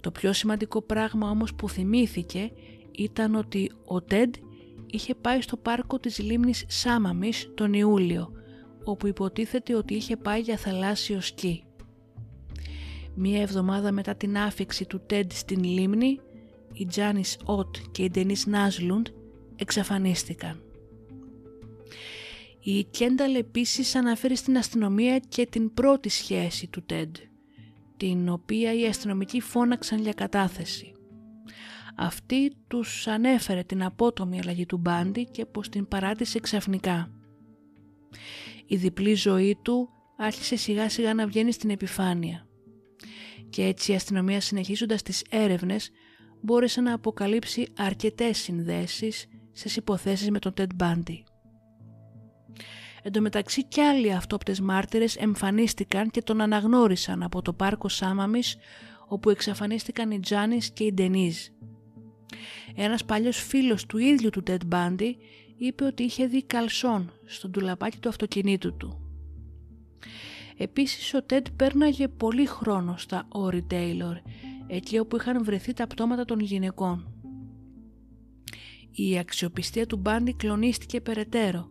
[0.00, 2.52] Το πιο σημαντικό πράγμα όμως που θυμήθηκε
[2.90, 4.34] ήταν ότι ο Τέντ
[4.86, 8.32] είχε πάει στο πάρκο της λίμνης Σάμαμις τον Ιούλιο,
[8.84, 11.62] όπου υποτίθεται ότι είχε πάει για θαλάσσιο σκι.
[13.20, 16.20] Μία εβδομάδα μετά την άφηξη του Τέντ στην λίμνη,
[16.72, 19.06] η Τζάνις Ότ και η Ντενίς Νάζλουντ
[19.56, 20.62] εξαφανίστηκαν.
[22.60, 27.16] Η Κένταλ επίσης αναφέρει στην αστυνομία και την πρώτη σχέση του Τέντ
[27.96, 30.92] την οποία οι αστυνομικοί φώναξαν για κατάθεση.
[31.96, 37.10] Αυτή τους ανέφερε την απότομη αλλαγή του Μπάντι και πως την παράτησε ξαφνικά.
[38.66, 42.47] η διπλή ζωή του άρχισε σιγά σιγά να βγαίνει στην επιφάνεια.
[43.50, 45.90] Και έτσι η αστυνομία συνεχίζοντας τις έρευνες
[46.40, 51.22] μπόρεσε να αποκαλύψει αρκετές συνδέσεις σε υποθέσεις με τον Ted Bundy.
[53.02, 58.56] Εν τω μεταξύ κι άλλοι αυτόπτες μάρτυρες εμφανίστηκαν και τον αναγνώρισαν από το πάρκο Σάμαμις
[59.08, 61.36] όπου εξαφανίστηκαν οι Τζάνις και οι Ντενίζ.
[62.74, 65.10] Ένας παλιός φίλος του ίδιου του Ted Bundy
[65.56, 69.02] είπε ότι είχε δει καλσόν στον τουλαπάκι του αυτοκινήτου του.
[70.58, 74.14] Επίσης ο Ted πέρναγε πολύ χρόνο στα Όρι Taylor,
[74.66, 77.12] εκεί όπου είχαν βρεθεί τα πτώματα των γυναικών.
[78.90, 81.68] Η αξιοπιστία του Μπάντι κλονίστηκε περαιτέρω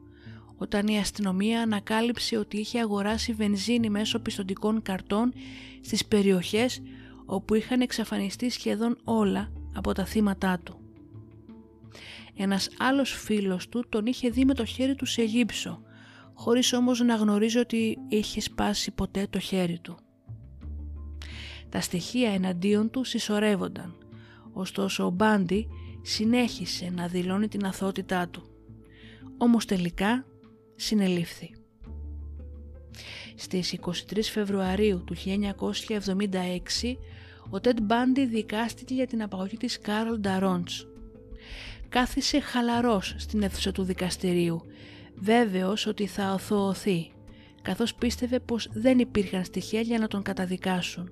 [0.57, 5.33] όταν η αστυνομία ανακάλυψε ότι είχε αγοράσει βενζίνη μέσω πιστοντικών καρτών
[5.81, 6.81] στις περιοχές
[7.25, 10.79] όπου είχαν εξαφανιστεί σχεδόν όλα από τα θύματά του.
[12.35, 15.81] Ένας άλλος φίλος του τον είχε δει με το χέρι του σε γύψο,
[16.37, 19.97] χωρίς όμως να γνωρίζει ότι είχε σπάσει ποτέ το χέρι του.
[21.69, 23.95] Τα στοιχεία εναντίον του συσσωρεύονταν,
[24.53, 25.67] ωστόσο ο Μπάντι
[26.01, 28.43] συνέχισε να δηλώνει την αθότητά του.
[29.37, 30.25] Όμως τελικά
[30.75, 31.55] συνελήφθη.
[33.35, 36.95] Στις 23 Φεβρουαρίου του 1976
[37.49, 40.87] ο Τέντ Μπάντι δικάστηκε για την απαγωγή της Κάρολ Νταρόντς.
[41.89, 44.61] Κάθισε χαλαρός στην αίθουσα του δικαστηρίου,
[45.19, 47.11] βέβαιος ότι θα αθωωθεί,
[47.61, 51.11] καθώς πίστευε πως δεν υπήρχαν στοιχεία για να τον καταδικάσουν.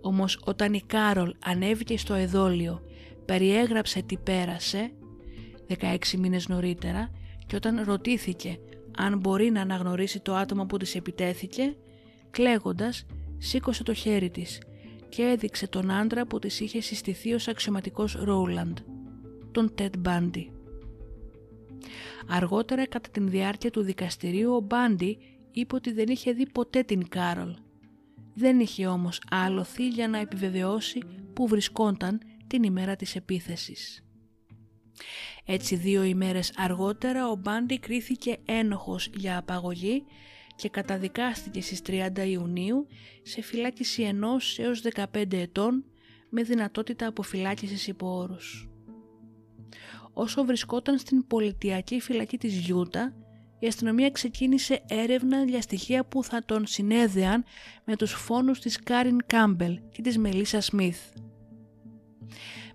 [0.00, 2.82] Όμως όταν η Κάρολ ανέβηκε στο εδώλιο,
[3.24, 4.92] περιέγραψε τι πέρασε,
[5.68, 7.10] 16 μήνες νωρίτερα,
[7.46, 8.58] και όταν ρωτήθηκε
[8.96, 11.76] αν μπορεί να αναγνωρίσει το άτομο που της επιτέθηκε,
[12.30, 13.06] κλαίγοντας
[13.38, 14.60] σήκωσε το χέρι της
[15.08, 18.78] και έδειξε τον άντρα που της είχε συστηθεί ως αξιωματικός Ρόουλαντ,
[19.52, 20.53] τον Τέντ Μπάντι.
[22.28, 25.18] Αργότερα κατά την διάρκεια του δικαστηρίου ο Μπάντι
[25.52, 27.54] είπε ότι δεν είχε δει ποτέ την Κάρολ.
[28.34, 34.04] Δεν είχε όμως άλοθη για να επιβεβαιώσει που βρισκόταν την ημέρα της επίθεσης.
[35.44, 40.04] Έτσι δύο ημέρες αργότερα ο Μπάντι κρίθηκε ένοχος για απαγωγή
[40.56, 42.86] και καταδικάστηκε στις 30 Ιουνίου
[43.22, 45.84] σε φυλάκιση ενός έως 15 ετών
[46.28, 48.73] με δυνατότητα αποφυλάκισης υπό όρους.
[50.14, 53.14] Όσο βρισκόταν στην πολιτειακή φυλακή της Γιούτα,
[53.58, 57.44] η αστυνομία ξεκίνησε έρευνα για στοιχεία που θα τον συνέδεαν
[57.84, 60.98] με τους φόνους της Κάριν Κάμπελ και της Μελίσσα Σμιθ.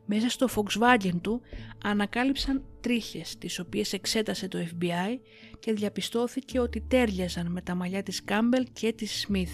[0.05, 1.41] Μέσα στο Volkswagen του
[1.83, 5.19] ανακάλυψαν τρίχες τις οποίες εξέτασε το FBI
[5.59, 9.51] και διαπιστώθηκε ότι ταίριαζαν με τα μαλλιά της Κάμπελ και της Σμιθ.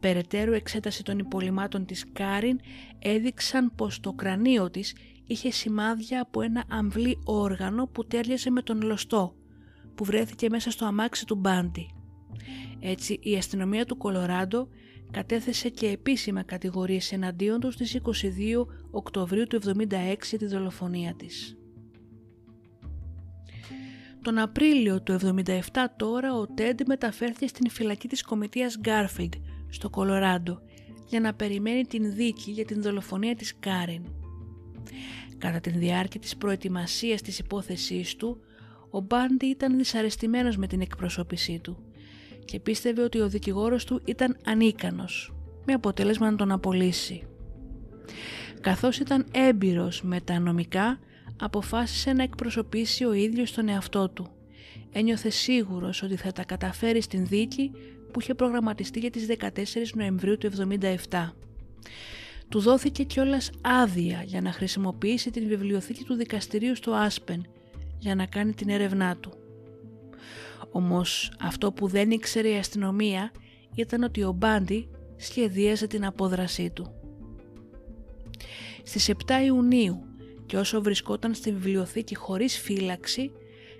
[0.00, 2.60] Περαιτέρω εξέταση των υπολειμμάτων της Κάριν
[2.98, 4.94] έδειξαν πως το κρανίο της
[5.26, 9.34] είχε σημάδια από ένα αμβλύ όργανο που ταίριαζε με τον λοστό
[9.94, 11.90] που βρέθηκε μέσα στο αμάξι του Μπάντι.
[12.80, 14.68] Έτσι η αστυνομία του Κολοράντο
[15.10, 18.10] κατέθεσε και επίσημα κατηγορίες εναντίον του στις 22
[18.90, 21.56] Οκτωβρίου του 1976 τη δολοφονία της.
[24.22, 25.60] Τον Απρίλιο του 1977
[25.96, 29.34] τώρα ο Τέντ μεταφέρθηκε στην φυλακή της κομιτείας Γκάρφιλντ
[29.68, 30.60] στο Κολοράντο
[31.06, 34.02] για να περιμένει την δίκη για την δολοφονία της Κάριν.
[35.38, 38.40] Κατά τη διάρκεια της προετοιμασίας της υπόθεσής του,
[38.90, 41.78] ο Μπάντι ήταν δυσαρεστημένος με την εκπροσώπησή του
[42.44, 45.34] και πίστευε ότι ο δικηγόρος του ήταν ανίκανος,
[45.64, 47.26] με αποτέλεσμα να τον απολύσει.
[48.60, 50.98] Καθώς ήταν έμπειρος με τα νομικά,
[51.40, 54.26] αποφάσισε να εκπροσωπήσει ο ίδιος τον εαυτό του.
[54.92, 57.70] Ένιωθε σίγουρος ότι θα τα καταφέρει στην δίκη
[58.12, 59.50] που είχε προγραμματιστεί για τις 14
[59.94, 60.50] Νοεμβρίου του
[61.10, 61.32] 1977.
[62.48, 67.46] Του δόθηκε κιόλας άδεια για να χρησιμοποιήσει την βιβλιοθήκη του δικαστηρίου στο Άσπεν
[67.98, 69.32] για να κάνει την έρευνά του.
[70.70, 73.30] Όμως αυτό που δεν ήξερε η αστυνομία
[73.74, 76.92] ήταν ότι ο Μπάντι σχεδίαζε την απόδρασή του.
[78.82, 80.02] Στις 7 Ιουνίου
[80.46, 83.30] και όσο βρισκόταν στη βιβλιοθήκη χωρίς φύλαξη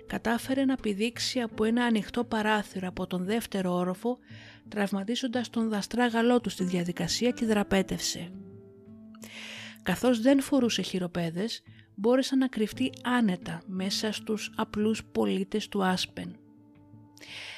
[0.07, 4.17] κατάφερε να πηδήξει από ένα ανοιχτό παράθυρο από τον δεύτερο όροφο
[4.67, 8.31] τραυματίζοντας τον δαστράγαλό του στη διαδικασία και δραπέτευσε.
[9.83, 11.61] Καθώς δεν φορούσε χειροπέδες
[11.95, 16.35] μπόρεσε να κρυφτεί άνετα μέσα στους απλούς πολίτες του Άσπεν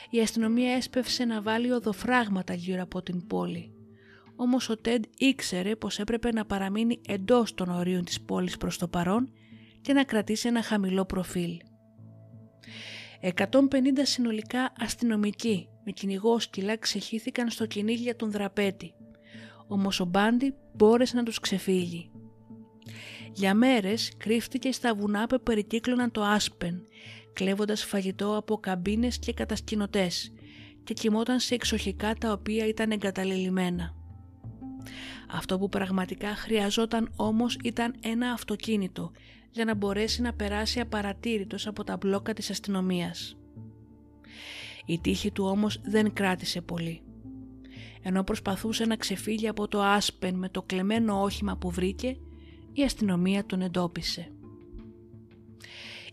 [0.09, 3.73] η αστυνομία έσπευσε να βάλει οδοφράγματα γύρω από την πόλη.
[4.35, 8.87] Όμως ο Τέντ ήξερε πως έπρεπε να παραμείνει εντός των ορίων της πόλης προς το
[8.87, 9.31] παρόν
[9.81, 11.57] και να κρατήσει ένα χαμηλό προφίλ.
[13.21, 13.51] 150
[14.01, 18.93] συνολικά αστυνομικοί με κυνηγό σκυλά ξεχύθηκαν στο κυνήγι για τον δραπέτη,
[19.69, 22.11] όμως ο Μπάντι μπόρεσε να τους ξεφύγει.
[23.33, 26.81] Για μέρες κρύφτηκε στα βουνά που περικύκλωναν το Άσπεν
[27.33, 30.33] κλέβοντας φαγητό από καμπίνες και κατασκηνωτές
[30.83, 33.95] και κοιμόταν σε εξοχικά τα οποία ήταν εγκαταλελειμμένα.
[35.31, 39.11] Αυτό που πραγματικά χρειαζόταν όμως ήταν ένα αυτοκίνητο
[39.51, 43.37] για να μπορέσει να περάσει απαρατήρητος από τα μπλόκα της αστυνομίας.
[44.85, 47.01] Η τύχη του όμως δεν κράτησε πολύ.
[48.01, 52.17] Ενώ προσπαθούσε να ξεφύγει από το άσπεν με το κλεμμένο όχημα που βρήκε,
[52.73, 54.31] η αστυνομία τον εντόπισε.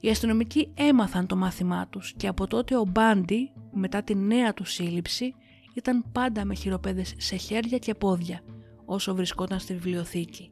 [0.00, 4.64] Οι αστυνομικοί έμαθαν το μάθημά τους και από τότε ο Μπάντι, μετά τη νέα του
[4.64, 5.34] σύλληψη,
[5.74, 8.40] ήταν πάντα με χειροπέδες σε χέρια και πόδια
[8.84, 10.50] όσο βρισκόταν στη βιβλιοθήκη.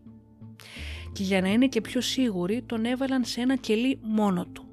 [1.13, 4.65] Και για να είναι και πιο σίγουροι τον έβαλαν σε ένα κελί μόνο του.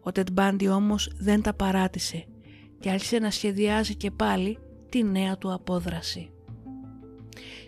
[0.00, 2.26] Ο Τετ Μπάντι όμως δεν τα παράτησε
[2.80, 4.58] και άρχισε να σχεδιάζει και πάλι
[4.92, 6.30] τη νέα του απόδραση.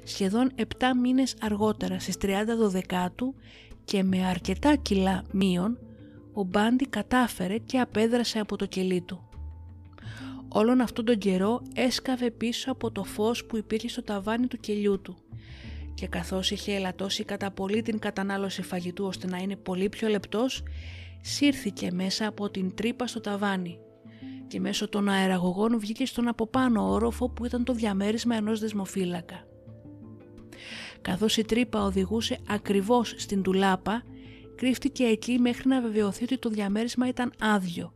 [0.05, 0.63] Σχεδόν 7
[1.01, 3.35] μήνες αργότερα στις 30 Δωδεκάτου
[3.85, 5.79] και με αρκετά κιλά μείον,
[6.33, 9.29] ο Μπάντι κατάφερε και απέδρασε από το κελί του.
[10.49, 15.01] Όλον αυτόν τον καιρό έσκαβε πίσω από το φως που υπήρχε στο ταβάνι του κελιού
[15.01, 15.17] του
[15.95, 20.63] και καθώς είχε ελαττώσει κατά πολύ την κατανάλωση φαγητού ώστε να είναι πολύ πιο λεπτός,
[21.21, 23.79] σύρθηκε μέσα από την τρύπα στο ταβάνι
[24.47, 29.47] και μέσω των αεραγωγών βγήκε στον από πάνω όροφο που ήταν το διαμέρισμα ενός δεσμοφύλακα.
[31.01, 34.03] Καθώς η τρύπα οδηγούσε ακριβώς στην τουλάπα,
[34.55, 37.95] κρύφτηκε εκεί μέχρι να βεβαιωθεί ότι το διαμέρισμα ήταν άδειο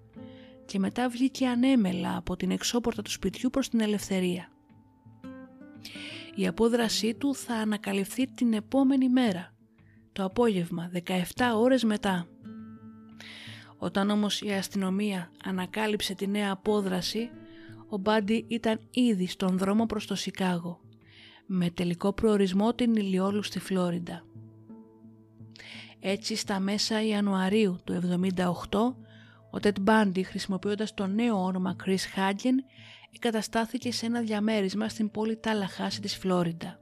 [0.65, 4.53] και μετά βγήκε ανέμελα από την εξώπορτα του σπιτιού προς την ελευθερία.
[6.35, 9.55] Η απόδρασή του θα ανακαλυφθεί την επόμενη μέρα,
[10.13, 11.21] το απόγευμα 17
[11.57, 12.27] ώρες μετά.
[13.79, 17.31] Όταν όμως η αστυνομία ανακάλυψε τη νέα απόδραση,
[17.89, 20.81] ο Μπάντι ήταν ήδη στον δρόμο προς το Σικάγο,
[21.47, 24.25] με τελικό προορισμό την Ηλιόλου στη Φλόριντα.
[26.01, 28.01] Έτσι στα μέσα Ιανουαρίου του
[28.71, 28.97] 1978,
[29.51, 32.55] ο Τετ Μπάντι χρησιμοποιώντας το νέο όνομα Chris Hagen
[33.15, 36.81] εγκαταστάθηκε σε ένα διαμέρισμα στην πόλη Ταλαχάση της Φλόριντα.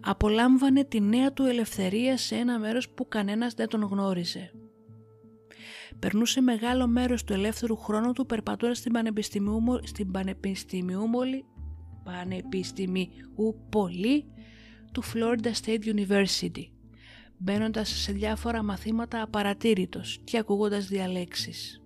[0.00, 4.52] Απολάμβανε τη νέα του ελευθερία σε ένα μέρος που κανένας δεν τον γνώριζε.
[5.98, 11.44] Περνούσε μεγάλο μέρος του ελεύθερου χρόνου του περπατώντας στην πανεπιστημίου, στην πανεπιστημιούμολη
[12.04, 14.24] πανεπιστημίου πολύ
[14.92, 16.64] του Florida State University,
[17.38, 21.82] μπαίνοντας σε διάφορα μαθήματα απαρατήρητος και ακούγοντας διαλέξεις.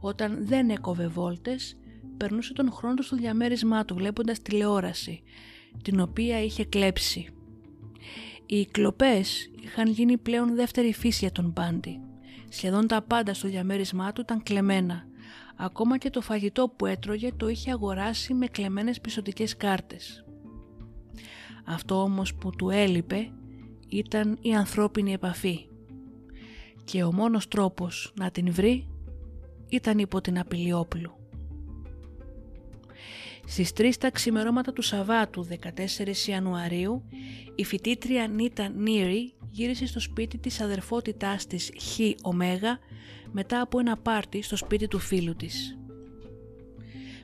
[0.00, 1.76] Όταν δεν έκοβε βόλτες,
[2.16, 5.22] περνούσε τον χρόνο του στο διαμέρισμά του βλέποντας τηλεόραση,
[5.82, 7.28] την οποία είχε κλέψει.
[8.46, 12.00] Οι κλοπές είχαν γίνει πλέον δεύτερη φύση για τον Μπάντι.
[12.54, 15.06] Σχεδόν τα πάντα στο διαμέρισμά του ήταν κλεμμένα.
[15.56, 20.24] Ακόμα και το φαγητό που έτρωγε το είχε αγοράσει με κλεμμένες πιστοτικές κάρτες.
[21.64, 23.30] Αυτό όμως που του έλειπε
[23.88, 25.66] ήταν η ανθρώπινη επαφή.
[26.84, 28.88] Και ο μόνος τρόπος να την βρει
[29.68, 31.12] ήταν υπό την απειλή όπλου.
[33.46, 37.04] Στις 3 τα ξημερώματα του Σαββάτου 14 Ιανουαρίου
[37.54, 42.78] η φοιτήτρια Νίτα Νίρι γύρισε στο σπίτι της αδερφότητάς της Χ Ωμέγα
[43.32, 45.78] μετά από ένα πάρτι στο σπίτι του φίλου της.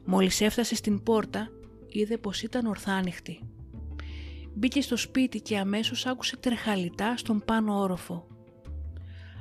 [0.04, 1.50] Μόλις έφτασε στην πόρτα
[1.88, 3.40] είδε πως ήταν ορθάνυχτη.
[4.54, 8.26] Μπήκε στο σπίτι και αμέσως άκουσε τρεχαλιτά στον πάνω όροφο.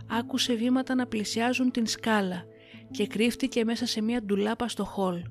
[0.08, 2.44] Άκουσε βήματα να πλησιάζουν την σκάλα
[2.92, 5.22] και κρύφτηκε μέσα σε μια ντουλάπα στο χολ.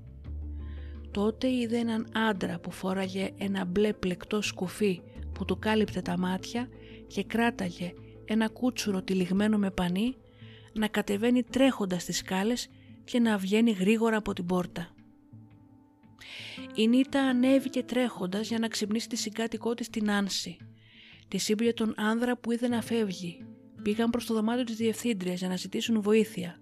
[1.10, 5.00] Τότε είδε έναν άντρα που φόραγε ένα μπλε πλεκτό σκουφί
[5.32, 6.68] που του κάλυπτε τα μάτια
[7.08, 7.92] και κράταγε
[8.24, 10.16] ένα κούτσουρο τυλιγμένο με πανί
[10.72, 12.68] να κατεβαίνει τρέχοντας τις σκάλες
[13.04, 14.94] και να βγαίνει γρήγορα από την πόρτα.
[16.74, 20.56] Η Νίτα ανέβηκε τρέχοντας για να ξυπνήσει τη συγκάτοικό της την Άνση.
[21.28, 23.44] Τη σύμπλε τον άνδρα που είδε να φεύγει.
[23.82, 26.60] Πήγαν προς το δωμάτιο της διευθύντριας για να ζητήσουν βοήθεια.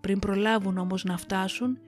[0.00, 1.78] Πριν προλάβουν όμως να φτάσουν,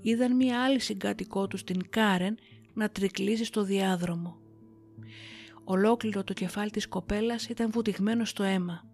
[0.00, 2.38] είδαν μία άλλη συγκάτοικό τους την Κάρεν
[2.74, 4.41] να τρικλίζει στο διάδρομο.
[5.72, 8.84] Ολόκληρο το κεφάλι της κοπέλας ήταν βουτυγμένο στο αίμα.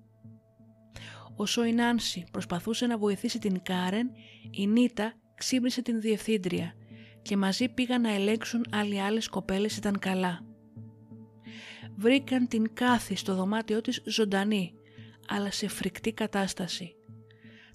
[1.36, 4.10] Όσο η Νάνση προσπαθούσε να βοηθήσει την Κάρεν,
[4.50, 6.74] η Νίτα ξύπνησε την διευθύντρια
[7.22, 10.40] και μαζί πήγαν να ελέγξουν άλλοι άλλες κοπέλες ήταν καλά.
[11.96, 14.74] Βρήκαν την Κάθη στο δωμάτιό της ζωντανή,
[15.28, 16.94] αλλά σε φρικτή κατάσταση.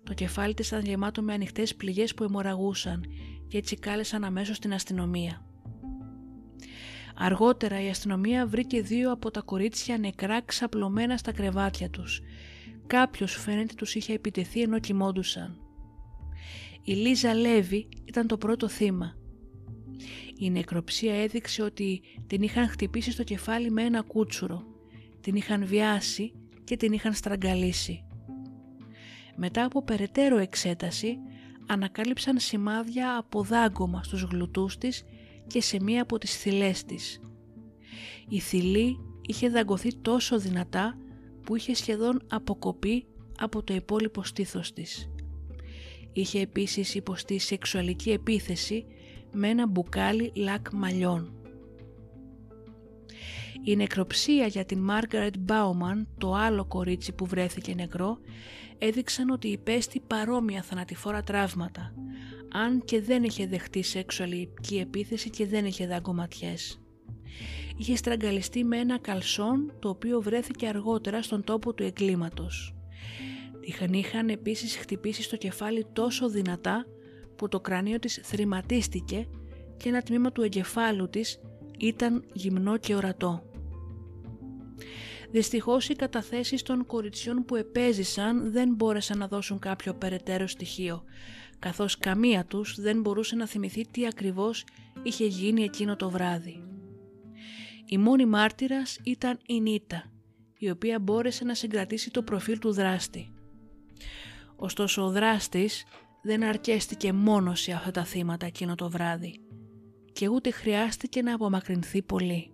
[0.04, 3.04] Το κεφάλι της ήταν γεμάτο με ανοιχτές πληγές που αιμορραγούσαν
[3.47, 5.53] και έτσι κάλεσαν αμέσως την αστυνομία.
[7.14, 12.22] Αργότερα η αστυνομία βρήκε δύο από τα κορίτσια νεκρά ξαπλωμένα στα κρεβάτια τους.
[12.88, 15.57] Κάποιος φαίνεται τους είχε επιτεθεί ενώ κοιμόντουσαν.
[16.84, 19.16] Η Λίζα Λέβη ήταν το πρώτο θύμα.
[20.39, 24.64] Η νεκροψία έδειξε ότι την είχαν χτυπήσει στο κεφάλι με ένα κούτσουρο,
[25.22, 26.34] την είχαν βιάσει
[26.64, 28.03] και την είχαν στραγγαλίσει.
[29.36, 31.18] Μετά από περαιτέρω εξέταση
[31.68, 35.03] ανακάλυψαν σημάδια από δάγκωμα στους γλουτούς της
[35.47, 37.19] και σε μία από τις θυλές της.
[38.29, 40.97] Η θηλή είχε δαγκωθεί τόσο δυνατά
[41.43, 43.05] που είχε σχεδόν αποκοπεί
[43.39, 45.09] από το υπόλοιπο στήθος της.
[46.13, 48.85] Είχε επίσης υποστεί σεξουαλική επίθεση
[49.31, 51.33] με ένα μπουκάλι λακ μαλλιών.
[53.65, 58.17] Η νεκροψία για την Μάργαρετ Μπάουμαν, το άλλο κορίτσι που βρέθηκε νεκρό,
[58.86, 61.93] έδειξαν ότι υπέστη παρόμοια θανατηφόρα τραύματα,
[62.51, 66.81] αν και δεν είχε δεχτεί σεξουαλική επίθεση και δεν είχε δαγκωματιές.
[67.77, 72.75] Είχε στραγγαλιστεί με ένα καλσόν το οποίο βρέθηκε αργότερα στον τόπο του εγκλήματος.
[73.61, 76.86] Είχαν, είχαν επίσης χτυπήσει στο κεφάλι τόσο δυνατά
[77.36, 79.27] που το κρανίο της θρηματίστηκε
[79.77, 81.39] και ένα τμήμα του εγκεφάλου της
[81.79, 83.43] ήταν γυμνό και ορατό.
[85.34, 91.03] Δυστυχώς οι καταθέσεις των κοριτσιών που επέζησαν δεν μπόρεσαν να δώσουν κάποιο περαιτέρω στοιχείο,
[91.59, 94.65] καθώς καμία τους δεν μπορούσε να θυμηθεί τι ακριβώς
[95.03, 96.63] είχε γίνει εκείνο το βράδυ.
[97.86, 100.11] Η μόνη μάρτυρας ήταν η Νίτα,
[100.57, 103.34] η οποία μπόρεσε να συγκρατήσει το προφίλ του δράστη.
[104.55, 105.86] Ωστόσο ο δράστης
[106.21, 109.39] δεν αρκέστηκε μόνος σε αυτά τα θύματα εκείνο το βράδυ
[110.13, 112.53] και ούτε χρειάστηκε να απομακρυνθεί πολύ.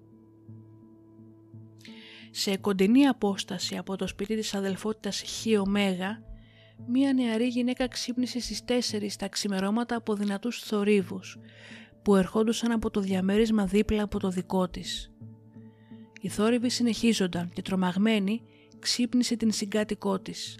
[2.32, 6.21] Σε κοντινή απόσταση από το σπίτι της αδελφότητας Χ Ωμέγα,
[6.88, 11.38] μία νεαρή γυναίκα ξύπνησε στις 4 τα ξημερώματα από δυνατούς θορύβους
[12.01, 15.11] που ερχόντουσαν από το διαμέρισμα δίπλα από το δικό της.
[16.21, 18.41] Οι θόρυβοι συνεχίζονταν και τρομαγμένη
[18.80, 20.57] ξύπνησε την συγκάτοικό της.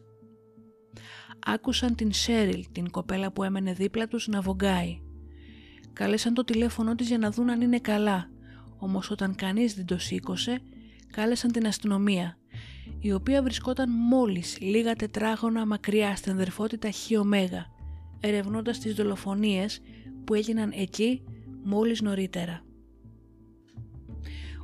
[1.46, 5.02] Άκουσαν την Σέριλ, την κοπέλα που έμενε δίπλα τους, να βογκάει.
[5.94, 8.30] Κάλεσαν το τηλέφωνο της για να δουν αν είναι καλά,
[8.78, 10.62] όμως όταν κανείς δεν το σήκωσε,
[11.12, 12.38] κάλεσαν την αστυνομία,
[13.00, 17.66] η οποία βρισκόταν μόλις λίγα τετράγωνα μακριά στην αδερφότητα Χ Ωμέγα,
[18.20, 19.82] ερευνώντας τις δολοφονίες
[20.24, 21.24] που έγιναν εκεί
[21.64, 22.64] μόλις νωρίτερα.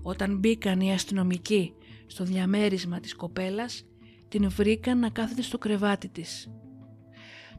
[0.01, 1.73] Όταν μπήκαν οι αστυνομικοί
[2.05, 3.85] στο διαμέρισμα της κοπέλας,
[4.27, 6.49] την βρήκαν να κάθεται στο κρεβάτι της.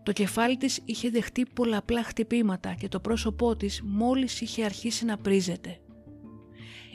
[0.03, 5.17] Το κεφάλι της είχε δεχτεί πολλαπλά χτυπήματα και το πρόσωπό της μόλις είχε αρχίσει να
[5.17, 5.81] πρίζεται.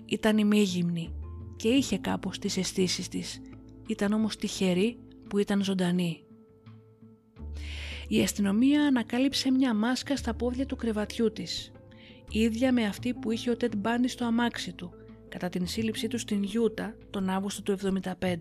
[0.06, 1.21] Ήταν ημίγυμνη
[1.62, 3.42] και είχε κάπως τις αισθήσεις της,
[3.88, 4.98] ήταν όμως τυχερή
[5.30, 6.24] που ήταν ζωντανή.
[8.08, 11.72] Η αστυνομία ανακάλυψε μια μάσκα στα πόδια του κρεβατιού της,
[12.30, 14.92] ίδια με αυτή που είχε ο Τετ Μπάνι στο αμάξι του,
[15.30, 18.36] κατά την σύλληψή του στην Γιούτα τον Αύγουστο του 1975.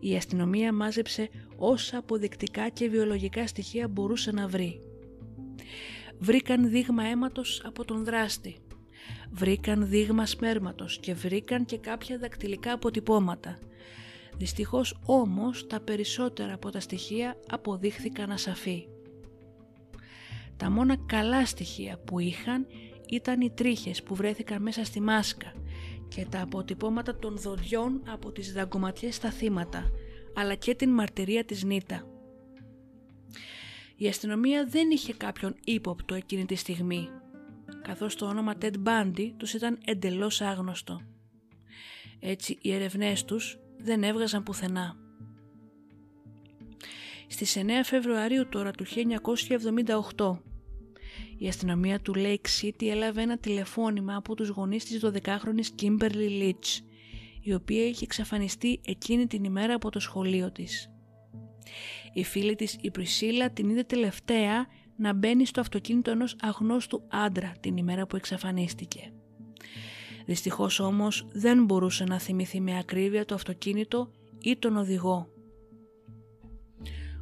[0.00, 4.80] Η αστυνομία μάζεψε όσα αποδεικτικά και βιολογικά στοιχεία μπορούσε να βρει.
[6.18, 8.56] Βρήκαν δείγμα αίματος από τον δράστη.
[9.30, 13.58] Βρήκαν δείγμα σπέρματος και βρήκαν και κάποια δακτυλικά αποτυπώματα.
[14.36, 18.86] Δυστυχώς όμως τα περισσότερα από τα στοιχεία αποδείχθηκαν ασαφή.
[20.56, 22.66] Τα μόνα καλά στοιχεία που είχαν
[23.08, 25.52] ήταν οι τρίχες που βρέθηκαν μέσα στη μάσκα
[26.08, 29.90] και τα αποτυπώματα των δοντιών από τις δαγκωματιές στα θύματα,
[30.34, 32.06] αλλά και την μαρτυρία της Νίτα.
[33.96, 37.08] Η αστυνομία δεν είχε κάποιον ύποπτο εκείνη τη στιγμή,
[37.82, 41.00] καθώς το όνομα Ted Bundy τους ήταν εντελώς άγνωστο.
[42.20, 44.96] Έτσι οι ερευνές τους δεν έβγαζαν πουθενά.
[47.28, 48.84] Στις 9 Φεβρουαρίου τώρα του
[50.16, 50.38] 1978
[51.42, 56.82] η αστυνομία του Lake City έλαβε ένα τηλεφώνημα από τους γονείς της 12χρονης Kimberly Leach,
[57.42, 60.90] η οποία είχε εξαφανιστεί εκείνη την ημέρα από το σχολείο της.
[62.12, 64.66] Η φίλη της η Πρισίλα την είδε τελευταία
[65.00, 69.12] να μπαίνει στο αυτοκίνητο ενός αγνώστου άντρα την ημέρα που εξαφανίστηκε.
[70.26, 75.28] Δυστυχώς όμως δεν μπορούσε να θυμηθεί με ακρίβεια το αυτοκίνητο ή τον οδηγό.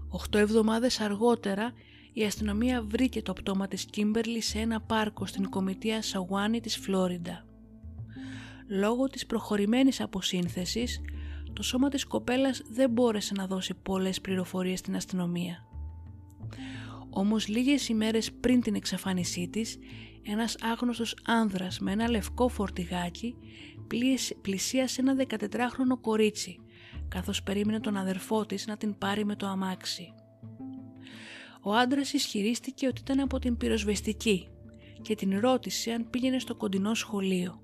[0.09, 1.73] Οχτώ εβδομάδες αργότερα
[2.13, 7.45] η αστυνομία βρήκε το πτώμα της Κίμπερλι σε ένα πάρκο στην κομιτεία Σαουάνι της Φλόριντα.
[8.69, 11.01] Λόγω της προχωρημένης αποσύνθεσης,
[11.53, 15.67] το σώμα της κοπέλας δεν μπόρεσε να δώσει πολλές πληροφορίες στην αστυνομία.
[17.11, 19.79] Όμως λίγες ημέρες πριν την εξαφάνισή της,
[20.23, 23.35] ένας άγνωστος άνδρας με ένα λευκό φορτηγάκι
[24.41, 26.61] πλησίασε ένα 14χρονο κορίτσι,
[27.09, 30.13] καθώς περίμενε τον αδερφό της να την πάρει με το αμάξι.
[31.63, 34.49] Ο άντρας ισχυρίστηκε ότι ήταν από την πυροσβεστική
[35.03, 37.63] και την ρώτησε αν πήγαινε στο κοντινό σχολείο.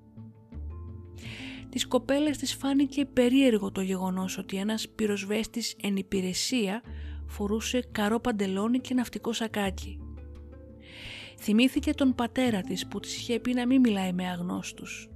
[1.69, 6.81] Τις κοπέλες της φάνηκε περίεργο το γεγονός ότι ένας πυροσβέστης εν υπηρεσία
[7.27, 9.99] φορούσε καρό παντελόνι και ναυτικό σακάκι.
[11.39, 15.09] Θυμήθηκε τον πατέρα της που της είχε πει να μην μιλάει με αγνώστους.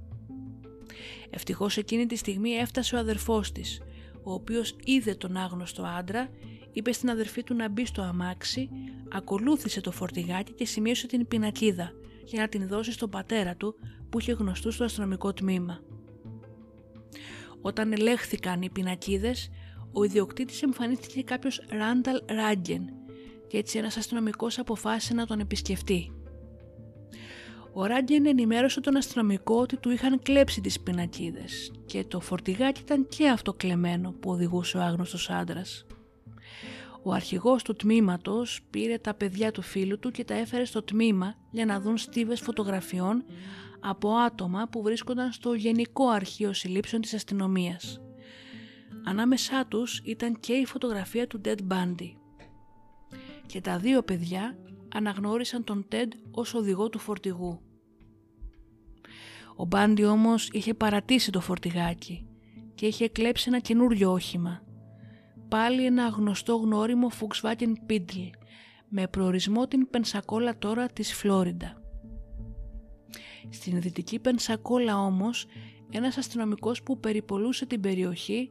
[1.30, 3.80] Ευτυχώς εκείνη τη στιγμή έφτασε ο αδερφός της,
[4.22, 6.28] ο οποίος είδε τον άγνωστο άντρα,
[6.72, 8.68] είπε στην αδερφή του να μπει στο αμάξι,
[9.12, 11.92] ακολούθησε το φορτηγάκι και σημείωσε την πινακίδα
[12.24, 13.74] για να την δώσει στον πατέρα του
[14.10, 15.80] που είχε γνωστού στο αστυνομικό τμήμα.
[17.60, 19.50] Όταν ελέγχθηκαν οι πινακίδες,
[19.92, 22.90] ο ιδιοκτήτης εμφανίστηκε κάποιος Ράνταλ Ράγκεν
[23.46, 26.12] και έτσι ένας αστυνομικός αποφάσισε να τον επισκεφτεί.
[27.72, 33.06] Ο Ράγκεν ενημέρωσε τον αστυνομικό ότι του είχαν κλέψει τις πινακίδες και το φορτηγάκι ήταν
[33.08, 35.86] και αυτό κλεμμένο που οδηγούσε ο άγνωστος άντρας.
[37.02, 41.34] Ο αρχηγός του τμήματος πήρε τα παιδιά του φίλου του και τα έφερε στο τμήμα
[41.50, 43.24] για να δουν στίβες φωτογραφιών
[43.80, 48.00] από άτομα που βρίσκονταν στο Γενικό Αρχείο Συλλήψεων της Αστυνομίας.
[49.04, 52.12] Ανάμεσά τους ήταν και η φωτογραφία του Ted Bundy.
[53.46, 54.58] Και τα δύο παιδιά
[54.94, 57.60] αναγνώρισαν τον Ted ως οδηγό του φορτηγού.
[59.56, 62.26] Ο Μπάντι όμως είχε παρατήσει το φορτηγάκι
[62.74, 64.62] και είχε κλέψει ένα καινούριο όχημα.
[65.48, 68.30] Πάλι ένα γνωστό γνώριμο Volkswagen Beetle
[68.88, 71.82] με προορισμό την Πενσακόλα τώρα της Φλόριντα.
[73.50, 75.46] Στην δυτική Πενσακόλα όμως
[75.90, 78.50] ένας αστυνομικός που περιπολούσε την περιοχή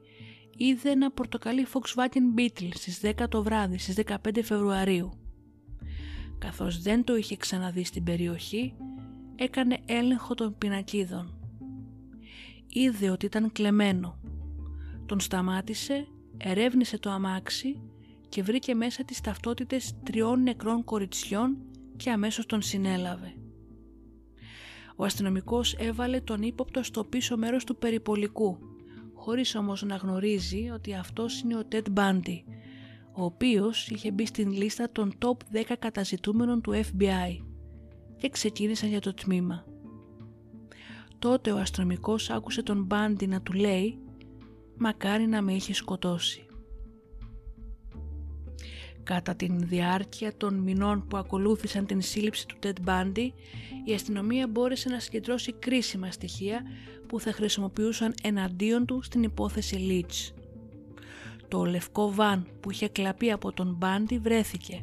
[0.61, 5.11] είδε ένα πορτοκαλί Volkswagen Beetle στις 10 το βράδυ στις 15 Φεβρουαρίου.
[6.39, 8.73] Καθώς δεν το είχε ξαναδεί στην περιοχή,
[9.35, 11.33] έκανε έλεγχο των πινακίδων.
[12.67, 14.19] Είδε ότι ήταν κλεμμένο.
[15.05, 16.07] Τον σταμάτησε,
[16.37, 17.81] ερεύνησε το αμάξι
[18.29, 21.57] και βρήκε μέσα τις ταυτότητες τριών νεκρών κοριτσιών
[21.97, 23.33] και αμέσως τον συνέλαβε.
[24.95, 28.68] Ο αστυνομικός έβαλε τον ύποπτο στο πίσω μέρος του περιπολικού,
[29.19, 32.41] χωρίς όμως να γνωρίζει ότι αυτός είναι ο Ted Bundy,
[33.11, 37.43] ο οποίος είχε μπει στην λίστα των top 10 καταζητούμενων του FBI
[38.17, 39.65] και ξεκίνησαν για το τμήμα.
[41.19, 43.99] Τότε ο αστυνομικός άκουσε τον Μπάντι να του λέει
[44.77, 46.45] «Μακάρι να με είχε σκοτώσει».
[49.03, 53.29] Κατά την διάρκεια των μηνών που ακολούθησαν την σύλληψη του Ted Bundy,
[53.85, 56.61] η αστυνομία μπόρεσε να συγκεντρώσει κρίσιμα στοιχεία
[57.09, 60.33] που θα χρησιμοποιούσαν εναντίον του στην υπόθεση Leach.
[61.47, 64.81] Το λευκό βαν που είχε κλαπεί από τον Μπάντι βρέθηκε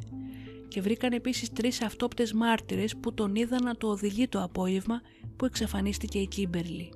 [0.67, 5.01] και βρήκαν επίσης τρεις αυτόπτες μάρτυρες που τον είδαν να το οδηγεί το απόγευμα
[5.35, 6.89] που εξαφανίστηκε η Κίμπερλι.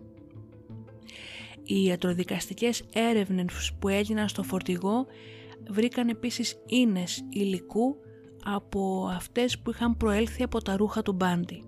[1.64, 5.06] Οι ιατροδικαστικές έρευνες που έγιναν στο φορτηγό
[5.70, 7.96] βρήκαν επίσης ίνες υλικού
[8.44, 11.64] από αυτές που είχαν προέλθει από τα ρούχα του Μπάντι.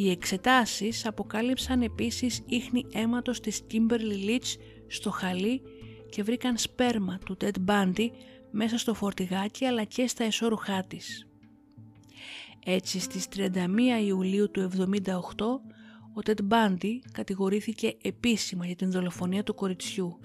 [0.00, 5.62] Οι εξετάσεις αποκάλυψαν επίσης ίχνη αίματος της Kimberly Leach στο χαλί
[6.10, 8.08] και βρήκαν σπέρμα του Ted Bundy
[8.50, 11.28] μέσα στο φορτηγάκι αλλά και στα εσώρουχά της.
[12.64, 13.48] Έτσι στις 31
[14.06, 15.10] Ιουλίου του 1978
[16.14, 20.18] ο Ted Bundy κατηγορήθηκε επίσημα για την δολοφονία του κοριτσιού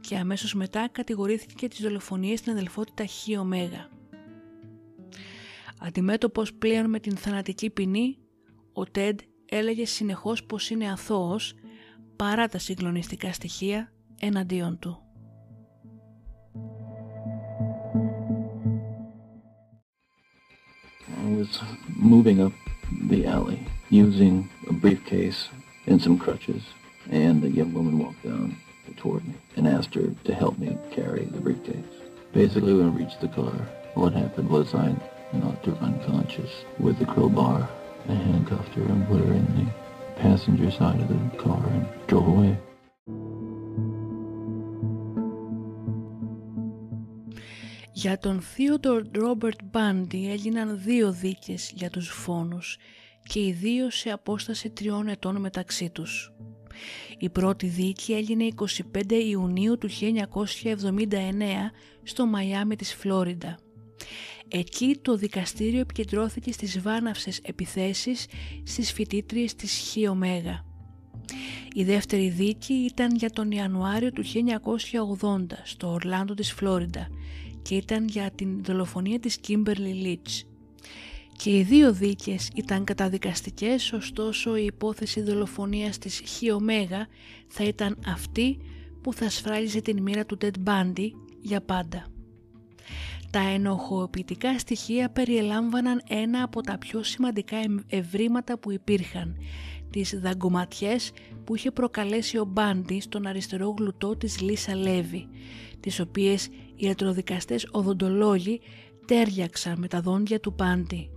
[0.00, 3.88] και αμέσως μετά κατηγορήθηκε για τις δολοφονίες στην αδελφότητα Χ Ωμέγα.
[5.78, 8.18] Αντιμέτωπος πλέον με την θανατική ποινή,
[8.73, 9.19] ο Τέντ
[9.49, 11.53] έλεγε συνεχώς πως είναι αθώος
[12.15, 15.03] παρά τα συγκλονιστικά στοιχεία εναντίον του.
[21.23, 21.61] I was
[22.13, 22.53] moving up
[23.09, 25.49] the alley using a briefcase
[25.87, 26.63] and some crutches,
[27.11, 28.47] and a young woman walked down
[29.01, 31.93] toward me and asked her to help me carry the briefcase.
[32.33, 33.55] Basically, when I reached the car,
[33.95, 34.89] what happened was I
[35.39, 36.53] knocked her unconscious
[36.85, 37.59] with a crowbar.
[38.08, 39.66] I handcuffed her and put her in the
[40.22, 42.58] passenger side of the car and drove away.
[47.92, 52.76] Για τον Theodore Robert Bundy έγιναν δύο δίκες για τους φόνους
[53.28, 56.32] και οι δύο σε απόσταση τριών ετών μεταξύ τους.
[57.18, 61.70] Η πρώτη δίκη έγινε 25 Ιουνίου του 1979
[62.02, 63.58] στο Μαϊάμι της Φλόριντα.
[64.48, 68.26] Εκεί το δικαστήριο επικεντρώθηκε στις βάναυσες επιθέσεις
[68.62, 69.96] στις φοιτήτριες της Χ
[71.74, 77.08] Η δεύτερη δίκη ήταν για τον Ιανουάριο του 1980 στο Ορλάντο της Φλόριντα
[77.62, 80.44] και ήταν για την δολοφονία της Κίμπερλι Λίτς.
[81.36, 86.42] Και οι δύο δίκες ήταν καταδικαστικές, ωστόσο η υπόθεση δολοφονίας της Χ
[87.48, 88.58] θα ήταν αυτή
[89.02, 91.08] που θα ασφράλιζε την μοίρα του Ted Bundy
[91.40, 92.13] για πάντα.
[93.34, 97.56] Τα ενοχοποιητικά στοιχεία περιελάμβαναν ένα από τα πιο σημαντικά
[97.86, 99.36] ευρήματα που υπήρχαν,
[99.90, 101.12] τις δαγκωματιές
[101.44, 105.28] που είχε προκαλέσει ο Μπάντι στον αριστερό γλουτό της Λίσα Λέβη,
[105.80, 108.60] τις οποίες οι ιατροδικαστές οδοντολόγοι
[109.06, 111.10] τέριαξαν με τα δόντια του Μπάντι.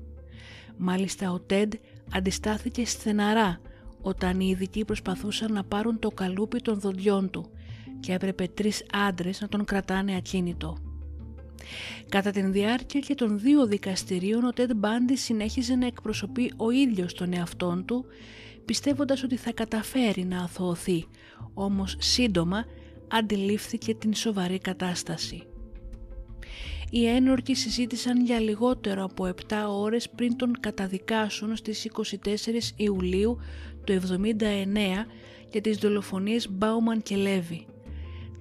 [0.77, 1.73] Μάλιστα ο Τέντ
[2.13, 3.61] αντιστάθηκε στεναρά
[4.01, 7.49] όταν οι ειδικοί προσπαθούσαν να πάρουν το καλούπι των δοντιών του
[7.99, 10.86] και έπρεπε τρεις άντρες να τον κρατάνε ακίνητο.
[12.09, 17.13] Κατά την διάρκεια και των δύο δικαστηρίων ο Τέντ Μπάντι συνέχιζε να εκπροσωπεί ο ίδιος
[17.13, 18.05] τον εαυτόν του
[18.65, 21.05] πιστεύοντας ότι θα καταφέρει να αθωωθεί,
[21.53, 22.65] όμως σύντομα
[23.07, 25.43] αντιλήφθηκε την σοβαρή κατάσταση.
[26.89, 32.03] Οι ένορκοι συζήτησαν για λιγότερο από 7 ώρες πριν τον καταδικάσουν στις 24
[32.75, 33.37] Ιουλίου
[33.83, 35.05] του 79
[35.51, 37.65] για τις δολοφονίες Μπάουμαν και Λέβη.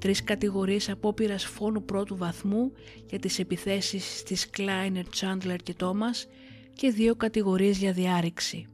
[0.07, 2.73] Τρεις κατηγορίες απόπειρας φόνου πρώτου βαθμού
[3.07, 6.27] για τις επιθέσεις στις Κλάινερ, Τσάντλερ και Τόμας
[6.73, 8.67] και δύο κατηγορίες για διάρρηξη.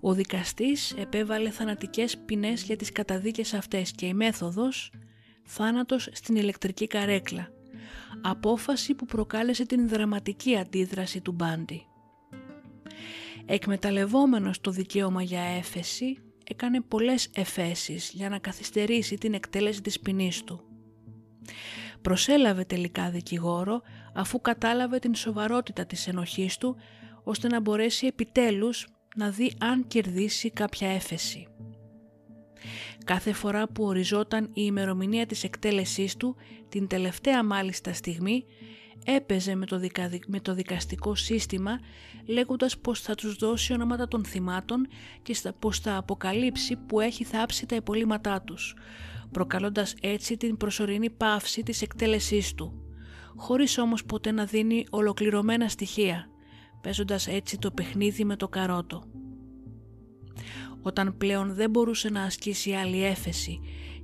[0.00, 4.92] Ο δικαστής επέβαλε θανατικές ποινές για τις καταδίκες αυτές και η μέθοδος
[5.44, 7.48] θάνατος στην ηλεκτρική καρέκλα.
[8.22, 11.86] Απόφαση που προκάλεσε την δραματική αντίδραση του Μπάντι.
[13.46, 16.18] Εκμεταλλευόμενος το δικαίωμα για έφεση,
[16.50, 20.64] έκανε πολλές εφέσεις για να καθυστερήσει την εκτέλεση της ποινής του.
[22.02, 23.82] Προσέλαβε τελικά δικηγόρο
[24.14, 26.76] αφού κατάλαβε την σοβαρότητα της ενοχής του
[27.24, 28.86] ώστε να μπορέσει επιτέλους
[29.16, 31.46] να δει αν κερδίσει κάποια έφεση.
[33.04, 36.36] Κάθε φορά που οριζόταν η ημερομηνία της εκτέλεσής του,
[36.68, 38.44] την τελευταία μάλιστα στιγμή,
[39.04, 39.80] έπαιζε με το,
[40.26, 41.80] με το δικαστικό σύστημα
[42.26, 44.86] λέγοντας πως θα τους δώσει ονόματα των θυμάτων
[45.22, 48.76] και πως θα αποκαλύψει που έχει θάψει τα υπολείμματά τους,
[49.30, 52.82] προκαλώντας έτσι την προσωρινή πάυση της εκτέλεσής του,
[53.36, 56.26] χωρίς όμως ποτέ να δίνει ολοκληρωμένα στοιχεία,
[56.80, 59.04] παίζοντας έτσι το παιχνίδι με το καρότο.
[60.82, 63.60] Όταν πλέον δεν μπορούσε να ασκήσει άλλη έφεση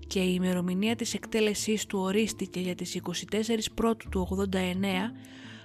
[0.06, 4.56] και η ημερομηνία της εκτέλεσής του ορίστηκε για τις 24 Πρώτου του 89,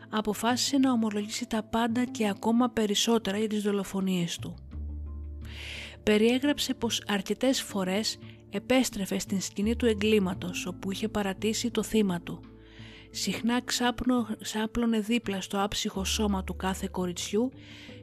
[0.09, 4.55] αποφάσισε να ομολογήσει τα πάντα και ακόμα περισσότερα για τις δολοφονίες του.
[6.03, 8.17] Περιέγραψε πως αρκετές φορές
[8.49, 12.39] επέστρεφε στην σκηνή του εγκλήματος όπου είχε παρατήσει το θύμα του.
[13.11, 17.51] Συχνά ξάπνο, ξάπλωνε δίπλα στο άψυχο σώμα του κάθε κοριτσιού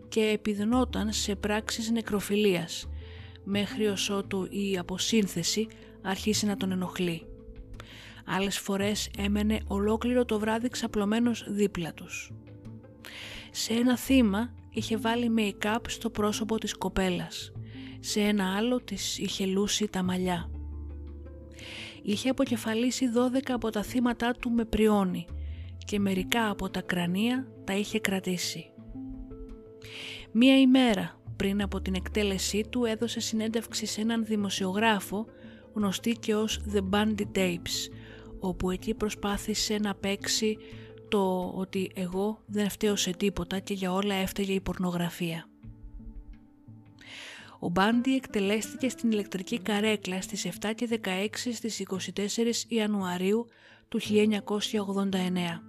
[0.08, 2.88] και επιδνόταν σε πράξεις νεκροφιλίας,
[3.44, 5.66] μέχρι ως ότου η αποσύνθεση
[6.02, 7.26] αρχίσει να τον ενοχλεί.
[8.26, 12.32] Άλλες φορές έμενε ολόκληρο το βράδυ ξαπλωμένος δίπλα τους.
[13.50, 17.52] Σε ένα θύμα είχε βάλει make-up στο πρόσωπο της κοπέλας.
[18.00, 20.50] Σε ένα άλλο της είχε λούσει τα μαλλιά.
[22.02, 25.26] Είχε αποκεφαλίσει 12 από τα θύματα του με πριόνι
[25.84, 28.72] και μερικά από τα κρανία τα είχε κρατήσει.
[30.32, 35.26] Μία ημέρα πριν από την εκτέλεσή του έδωσε συνέντευξη σε έναν δημοσιογράφο
[35.78, 37.90] γνωστή και ως The Bandy Tapes,
[38.40, 40.56] όπου εκεί προσπάθησε να παίξει
[41.08, 45.48] το ότι εγώ δεν φταίω σε τίποτα και για όλα έφταιγε η πορνογραφία.
[47.60, 53.46] Ο Μπάντι εκτελέστηκε στην ηλεκτρική καρέκλα στις 7 και 16 στις 24 Ιανουαρίου
[53.88, 55.62] του 1989.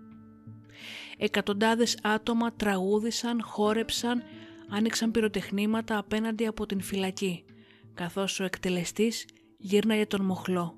[1.18, 4.23] Εκατοντάδες άτομα τραγούδησαν, χόρεψαν,
[4.69, 7.45] άνοιξαν πυροτεχνήματα απέναντι από την φυλακή,
[7.94, 9.26] καθώς ο εκτελεστής
[9.60, 10.77] γύρναγε τον μοχλό.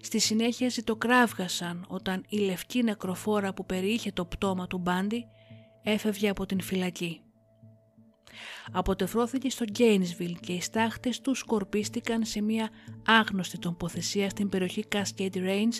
[0.00, 5.24] Στη συνέχεια ζητοκράβγασαν όταν η λευκή νεκροφόρα που περιείχε το πτώμα του Μπάντι
[5.82, 7.20] έφευγε από την φυλακή.
[8.72, 12.70] Αποτεφρώθηκε στο Γκέινσβιλ και οι στάχτες του σκορπίστηκαν σε μια
[13.06, 15.74] άγνωστη τοποθεσία στην περιοχή Cascade Range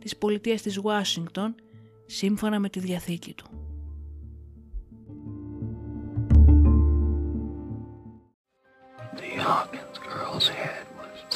[0.00, 1.54] της πολιτείας της Ουάσιγκτον
[2.06, 3.64] σύμφωνα με τη διαθήκη του.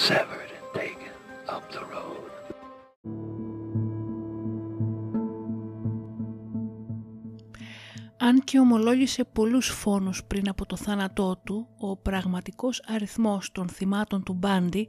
[0.06, 1.14] Severed and taken
[1.54, 2.30] up the road.
[8.18, 14.22] Αν και ομολόγησε πολλούς φόνους πριν από το θάνατό του, ο πραγματικός αριθμός των θυμάτων
[14.22, 14.88] του Μπάντι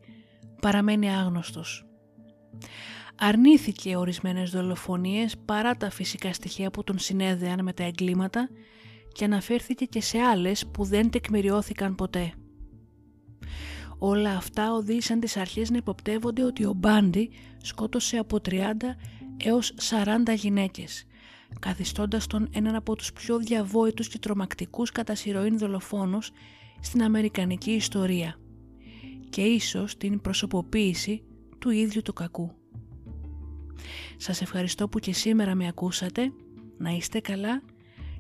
[0.61, 1.85] παραμένει άγνωστος.
[3.15, 8.49] Αρνήθηκε ορισμένες δολοφονίες παρά τα φυσικά στοιχεία που τον συνέδεαν με τα εγκλήματα
[9.11, 12.33] και αναφέρθηκε και σε άλλες που δεν τεκμηριώθηκαν ποτέ.
[13.99, 17.29] Όλα αυτά οδήγησαν τις αρχές να υποπτεύονται ότι ο Μπάντι
[17.61, 18.55] σκότωσε από 30
[19.37, 21.05] έως 40 γυναίκες,
[21.59, 26.31] καθιστώντας τον έναν από τους πιο διαβόητους και τρομακτικούς κατά σειροήν δολοφόνους
[26.79, 28.35] στην Αμερικανική ιστορία
[29.29, 31.23] και ίσως την προσωποποίηση
[31.59, 32.51] του ίδιου του κακού.
[34.17, 36.31] Σας ευχαριστώ που και σήμερα με ακούσατε,
[36.77, 37.61] να είστε καλά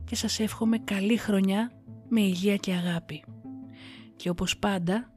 [0.05, 1.71] και σας εύχομαι καλή χρονιά
[2.09, 3.23] με υγεία και αγάπη.
[4.15, 5.13] Και όπως πάντα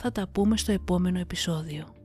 [0.00, 1.97] θα τα πούμε στο επόμενο επεισόδιο.